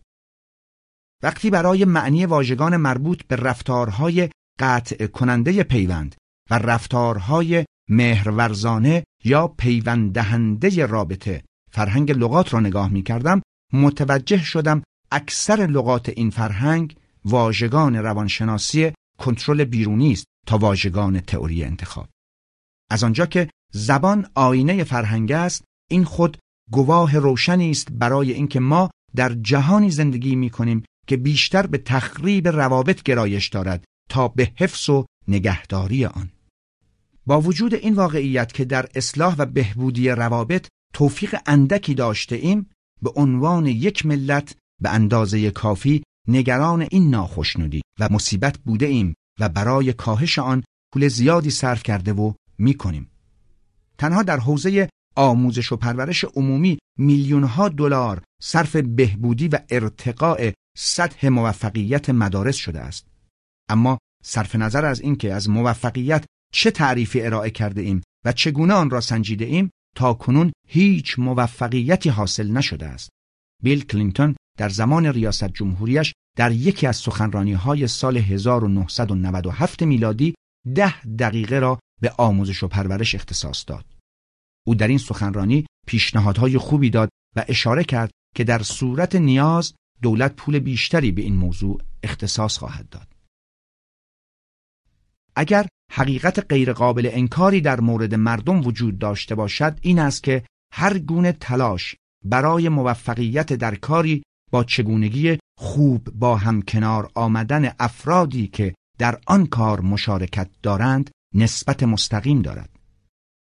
[1.23, 6.15] وقتی برای معنی واژگان مربوط به رفتارهای قطع کننده پیوند
[6.51, 14.83] و رفتارهای مهرورزانه یا پیوند دهنده رابطه فرهنگ لغات را نگاه می کردم متوجه شدم
[15.11, 22.09] اکثر لغات این فرهنگ واژگان روانشناسی کنترل بیرونی است تا واژگان تئوری انتخاب
[22.91, 26.39] از آنجا که زبان آینه فرهنگ است این خود
[26.71, 32.49] گواه روشنی است برای اینکه ما در جهانی زندگی می کنیم که بیشتر به تخریب
[32.49, 36.31] روابط گرایش دارد تا به حفظ و نگهداری آن
[37.27, 42.71] با وجود این واقعیت که در اصلاح و بهبودی روابط توفیق اندکی داشته ایم
[43.03, 49.49] به عنوان یک ملت به اندازه کافی نگران این ناخشنودی و مصیبت بوده ایم و
[49.49, 53.11] برای کاهش آن پول زیادی صرف کرده و می کنیم.
[53.99, 61.29] تنها در حوزه آموزش و پرورش عمومی میلیون ها دلار صرف بهبودی و ارتقاء سطح
[61.29, 63.07] موفقیت مدارس شده است.
[63.69, 68.91] اما صرف نظر از اینکه از موفقیت چه تعریفی ارائه کرده ایم و چگونه آن
[68.91, 73.11] را سنجیده ایم تا کنون هیچ موفقیتی حاصل نشده است.
[73.63, 80.35] بیل کلینتون در زمان ریاست جمهوریش در یکی از سخنرانی های سال 1997 میلادی
[80.75, 83.85] ده دقیقه را به آموزش و پرورش اختصاص داد.
[84.67, 90.37] او در این سخنرانی پیشنهادهای خوبی داد و اشاره کرد که در صورت نیاز دولت
[90.37, 93.09] پول بیشتری به این موضوع اختصاص خواهد داد.
[95.37, 101.33] اگر حقیقت غیرقابل انکاری در مورد مردم وجود داشته باشد این است که هر گونه
[101.33, 104.23] تلاش برای موفقیت در کاری
[104.53, 111.83] با چگونگی خوب با هم کنار آمدن افرادی که در آن کار مشارکت دارند نسبت
[111.83, 112.71] مستقیم دارد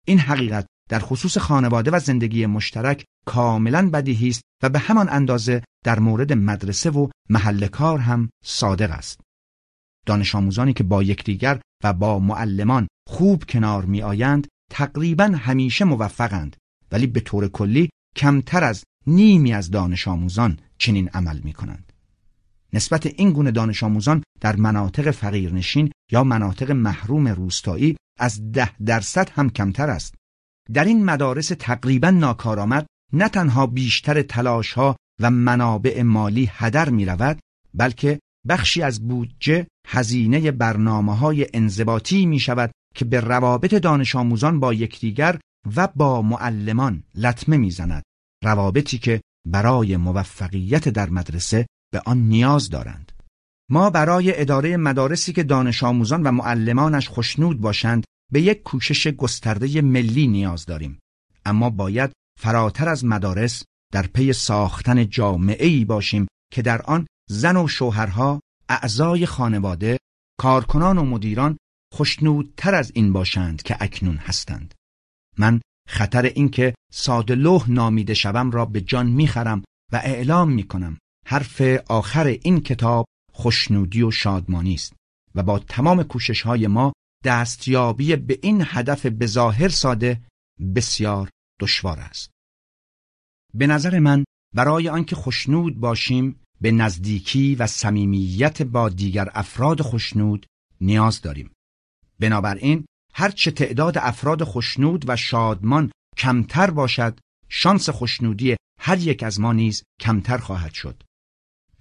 [0.07, 5.65] این حقیقت در خصوص خانواده و زندگی مشترک کاملا بدیهی است و به همان اندازه
[5.85, 9.21] در مورد مدرسه و محل کار هم صادق است
[10.07, 16.57] دانش آموزانی که با یکدیگر و با معلمان خوب کنار می آیند تقریبا همیشه موفقند
[16.93, 21.92] ولی به طور کلی کمتر از نیمی از دانش آموزان چنین عمل می کنند.
[22.75, 29.31] نسبت این گونه دانش آموزان در مناطق فقیرنشین یا مناطق محروم روستایی از ده درصد
[29.31, 30.15] هم کمتر است.
[30.73, 37.05] در این مدارس تقریبا ناکارآمد نه تنها بیشتر تلاش ها و منابع مالی هدر می
[37.05, 37.39] رود
[37.75, 44.61] بلکه بخشی از بودجه هزینه برنامه های انضباطی می شود که به روابط دانش آموزان
[44.61, 45.39] با یکدیگر
[45.77, 48.03] و با معلمان لطمه می‌زند
[48.45, 53.13] روابطی که برای موفقیت در مدرسه به آن نیاز دارند.
[53.71, 59.83] ما برای اداره مدارسی که دانش آموزان و معلمانش خوشنود باشند به یک کوشش گسترده
[59.83, 60.99] ملی نیاز داریم.
[61.45, 67.57] اما باید فراتر از مدارس در پی ساختن جامعه ای باشیم که در آن زن
[67.57, 69.99] و شوهرها اعضای خانواده
[70.39, 71.57] کارکنان و مدیران
[71.93, 74.75] خوشنودتر از این باشند که اکنون هستند.
[75.39, 79.63] من خطر اینکه ساده لوح نامیده شوم را به جان می‌خرم
[79.93, 84.93] و اعلام می‌کنم حرف آخر این کتاب خوشنودی و شادمانی است
[85.35, 86.93] و با تمام کوشش های ما
[87.25, 90.23] دستیابی به این هدف به ظاهر ساده
[90.75, 91.29] بسیار
[91.61, 92.31] دشوار است.
[93.55, 100.47] به نظر من برای آنکه خوشنود باشیم به نزدیکی و صمیمیت با دیگر افراد خوشنود
[100.81, 101.53] نیاز داریم.
[102.21, 107.19] بنابراین هرچه تعداد افراد خوشنود و شادمان کمتر باشد
[107.49, 111.03] شانس خوشنودی هر یک از ما نیز کمتر خواهد شد.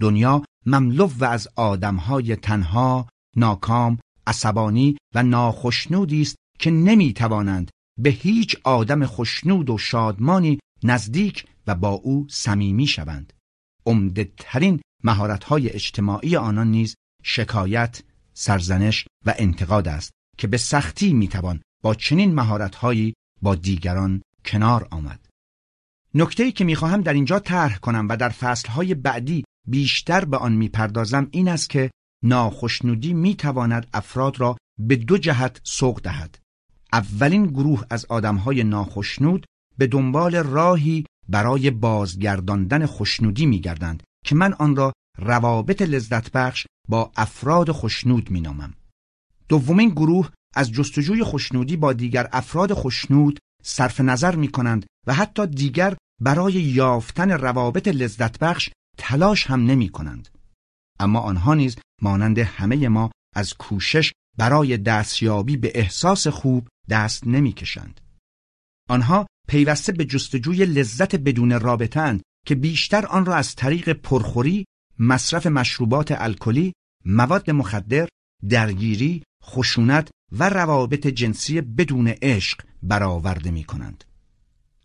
[0.01, 8.09] دنیا مملو و از آدمهای تنها ناکام عصبانی و ناخشنودی است که نمی توانند به
[8.09, 13.33] هیچ آدم خوشنود و شادمانی نزدیک و با او صمیمی شوند
[13.85, 21.61] عمده ترین مهارت‌های اجتماعی آنان نیز شکایت، سرزنش و انتقاد است که به سختی می‌توان
[21.83, 25.27] با چنین مهارت‌هایی با دیگران کنار آمد.
[26.13, 31.27] نکته‌ای که می‌خواهم در اینجا طرح کنم و در فصلهای بعدی بیشتر به آن می‌پردازم
[31.31, 31.91] این است که
[32.23, 36.37] ناخشنودی می‌تواند افراد را به دو جهت سوق دهد.
[36.93, 39.45] اولین گروه از آدمهای ناخشنود
[39.77, 47.11] به دنبال راهی برای بازگرداندن خوشنودی میگردند که من آن را روابط لذت بخش با
[47.15, 48.73] افراد خوشنود مینامم.
[49.49, 55.47] دومین گروه از جستجوی خوشنودی با دیگر افراد خوشنود صرف نظر می کنند و حتی
[55.47, 58.69] دیگر برای یافتن روابط لذت بخش
[59.03, 60.29] تلاش هم نمی کنند.
[60.99, 67.53] اما آنها نیز مانند همه ما از کوشش برای دستیابی به احساس خوب دست نمی
[67.53, 68.01] کشند.
[68.89, 74.65] آنها پیوسته به جستجوی لذت بدون رابطند که بیشتر آن را از طریق پرخوری،
[74.99, 76.73] مصرف مشروبات الکلی،
[77.05, 78.07] مواد مخدر،
[78.49, 84.03] درگیری، خشونت و روابط جنسی بدون عشق برآورده می کنند.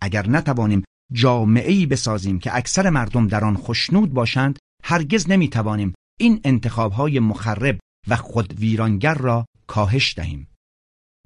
[0.01, 5.95] اگر نتوانیم جامعه ای بسازیم که اکثر مردم در آن خوشنود باشند، هرگز نمی توانیم
[6.21, 7.79] این انتخابهای مخرب
[8.09, 10.49] و خود ویرانگر را کاهش دهیم.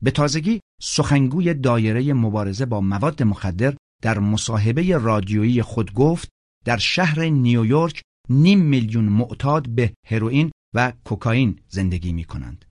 [0.03, 6.29] به تازگی سخنگوی دایره مبارزه با مواد مخدر در مصاحبه رادیویی خود گفت
[6.65, 12.65] در شهر نیویورک نیم میلیون معتاد به هروئین و کوکائین زندگی می کنند.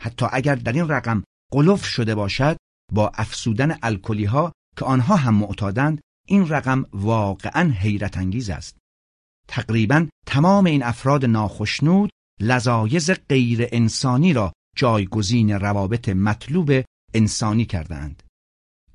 [0.00, 2.56] حتی اگر در این رقم قلوف شده باشد
[2.92, 8.76] با افسودن الکلی ها که آنها هم معتادند این رقم واقعا حیرت انگیز است.
[9.48, 12.10] تقریبا تمام این افراد ناخشنود
[12.40, 16.70] لذایز غیر انسانی را جایگزین روابط مطلوب
[17.14, 18.22] انسانی کردند.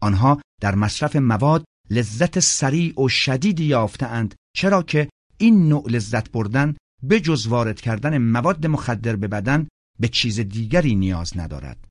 [0.02, 6.76] آنها در مصرف مواد لذت سریع و شدیدی یافتهاند چرا که این نوع لذت بردن
[7.04, 9.68] به جز وارد کردن مواد مخدر به بدن
[10.00, 11.88] به چیز دیگری نیاز ندارد.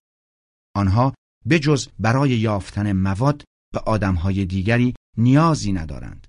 [0.76, 1.14] آنها
[1.46, 6.26] به جز برای یافتن مواد به آدمهای دیگری نیازی ندارند.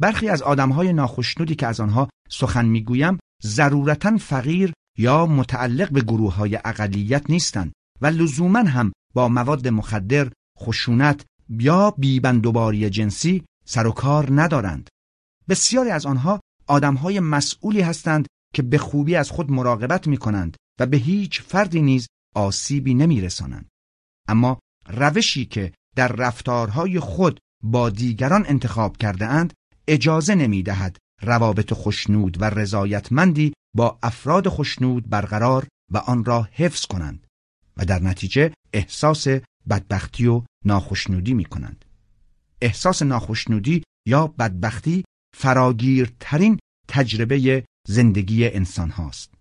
[0.00, 6.34] برخی از آدمهای ناخشنودی که از آنها سخن می‌گویم ضرورتا فقیر یا متعلق به گروه
[6.34, 13.92] های اقلیت نیستند و لزوما هم با مواد مخدر، خشونت یا بیبندوباری جنسی سر و
[13.92, 14.88] کار ندارند.
[15.48, 20.86] بسیاری از آنها آدمهای مسئولی هستند که به خوبی از خود مراقبت می کنند و
[20.86, 23.68] به هیچ فردی نیز آسیبی نمی رسانند.
[24.28, 29.52] اما روشی که در رفتارهای خود با دیگران انتخاب کرده اند
[29.88, 36.86] اجازه نمی دهد روابط خشنود و رضایتمندی با افراد خشنود برقرار و آن را حفظ
[36.86, 37.26] کنند
[37.76, 39.26] و در نتیجه احساس
[39.68, 41.84] بدبختی و ناخشنودی می کنند.
[42.62, 45.04] احساس ناخشنودی یا بدبختی
[45.36, 46.58] فراگیرترین
[46.88, 49.34] تجربه زندگی انسان هاست.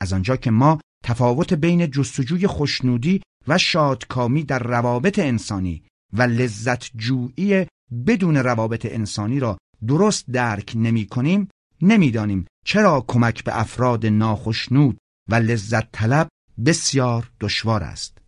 [0.00, 5.82] از آنجا که ما تفاوت بین جستجوی خشنودی و شادکامی در روابط انسانی
[6.12, 7.66] و لذت جویی
[8.06, 11.48] بدون روابط انسانی را درست درک نمی کنیم
[11.82, 14.98] نمی‌دانیم چرا کمک به افراد ناخشنود
[15.28, 16.28] و لذت طلب
[16.66, 18.18] بسیار دشوار است.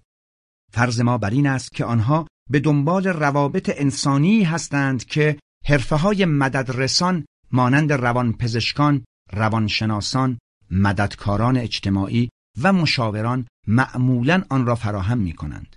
[0.72, 6.24] فرض ما بر این است که آنها به دنبال روابط انسانی هستند که حرفه های
[6.24, 10.38] مددرسان مانند روانپزشکان، روانشناسان،
[10.70, 12.28] مددکاران اجتماعی
[12.62, 15.76] و مشاوران معمولا آن را فراهم می کنند.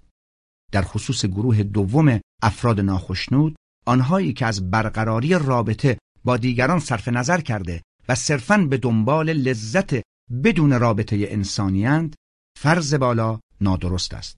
[0.76, 3.56] در خصوص گروه دوم افراد ناخشنود
[3.86, 10.02] آنهایی که از برقراری رابطه با دیگران صرف نظر کرده و صرفاً به دنبال لذت
[10.44, 12.16] بدون رابطه انسانیند
[12.60, 14.36] فرض بالا نادرست است.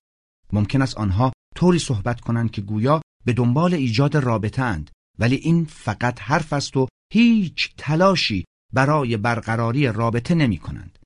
[0.54, 5.66] ممکن است آنها طوری صحبت کنند که گویا به دنبال ایجاد رابطه اند ولی این
[5.66, 11.00] فقط حرف است و هیچ تلاشی برای برقراری رابطه نمی کنند.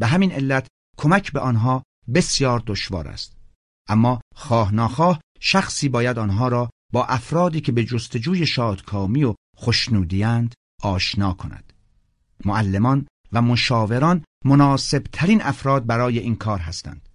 [0.00, 0.66] به همین علت
[0.98, 1.82] کمک به آنها
[2.14, 3.38] بسیار دشوار است.
[3.88, 10.54] اما خواه ناخواه شخصی باید آنها را با افرادی که به جستجوی شادکامی و خوشنودیند
[10.82, 11.72] آشنا کند.
[12.44, 17.08] معلمان و مشاوران مناسب ترین افراد برای این کار هستند.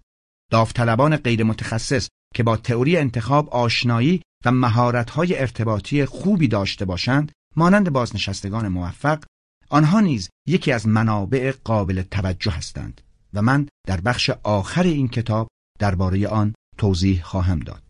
[0.50, 7.92] داوطلبان غیر متخصص که با تئوری انتخاب آشنایی و مهارت‌های ارتباطی خوبی داشته باشند مانند
[7.92, 9.24] بازنشستگان موفق
[9.70, 13.00] آنها نیز یکی از منابع قابل توجه هستند
[13.34, 15.48] و من در بخش آخر این کتاب
[15.78, 17.82] درباره آن توضیح خواهم داد.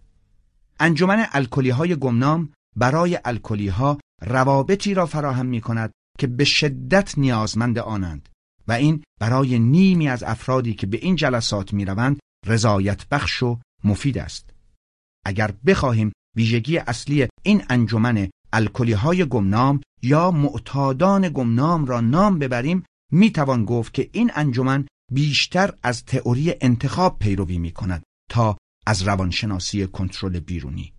[0.81, 7.19] انجمن الکلی های گمنام برای الکلی ها روابطی را فراهم می کند که به شدت
[7.19, 8.29] نیازمند آنند
[8.69, 13.59] و این برای نیمی از افرادی که به این جلسات می روند رضایت بخش و
[13.85, 14.51] مفید است.
[15.27, 22.85] اگر بخواهیم ویژگی اصلی این انجمن الکلی های گمنام یا معتادان گمنام را نام ببریم
[23.13, 28.57] می توان گفت که این انجمن بیشتر از تئوری انتخاب پیروی می کند تا
[28.87, 30.93] از روانشناسی کنترل بیرونی.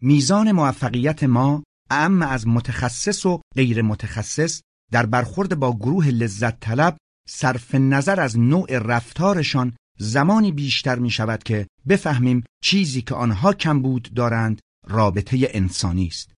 [0.00, 4.62] میزان موفقیت ما اعم از متخصص و غیر متخصص
[4.92, 6.96] در برخورد با گروه لذت طلب
[7.28, 14.14] صرف نظر از نوع رفتارشان زمانی بیشتر می شود که بفهمیم چیزی که آنها کمبود
[14.14, 16.34] دارند رابطه انسانی است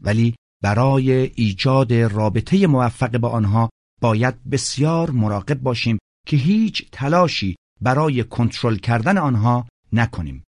[0.00, 8.24] ولی برای ایجاد رابطه موفق با آنها باید بسیار مراقب باشیم که هیچ تلاشی برای
[8.24, 10.44] کنترل کردن آنها نکنیم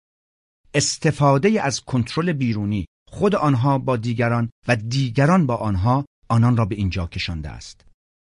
[0.74, 6.74] استفاده از کنترل بیرونی خود آنها با دیگران و دیگران با آنها آنان را به
[6.74, 7.84] اینجا کشانده است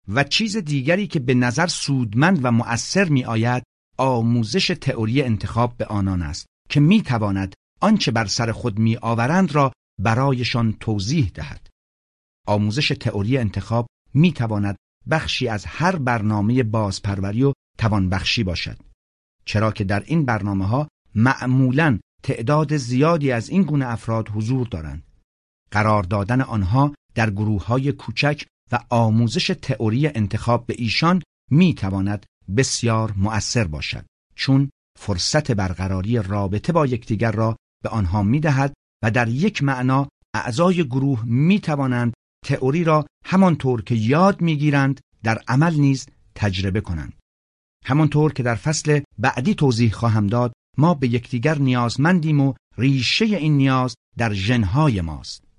[0.09, 3.63] و چیز دیگری که به نظر سودمند و مؤثر می آید
[3.99, 9.55] آموزش تئوری انتخاب به آنان است که می تواند آنچه بر سر خود می آورند
[9.55, 11.67] را برایشان توضیح دهد.
[12.47, 14.77] آموزش تئوری انتخاب می تواند
[15.11, 17.53] بخشی از هر برنامه بازپروری و
[17.83, 18.79] توانبخشی باشد.
[19.45, 25.03] چرا که در این برنامه ها معمولا تعداد زیادی از این گونه افراد حضور دارند.
[25.71, 32.27] قرار دادن آنها در گروه های کوچک و آموزش تئوری انتخاب به ایشان می تواند
[32.57, 34.05] بسیار مؤثر باشد
[34.37, 38.73] چون فرصت برقراری رابطه با یکدیگر را به آنها می دهد
[39.05, 42.15] و در یک معنا اعضای گروه می توانند
[42.47, 47.22] تئوری را همانطور که یاد می‌گیرند در عمل نیز تجربه کنند.
[47.85, 53.57] همانطور که در فصل بعدی توضیح خواهم داد ما به یکدیگر نیازمندیم و ریشه این
[53.57, 55.52] نیاز در ژنهای ماست.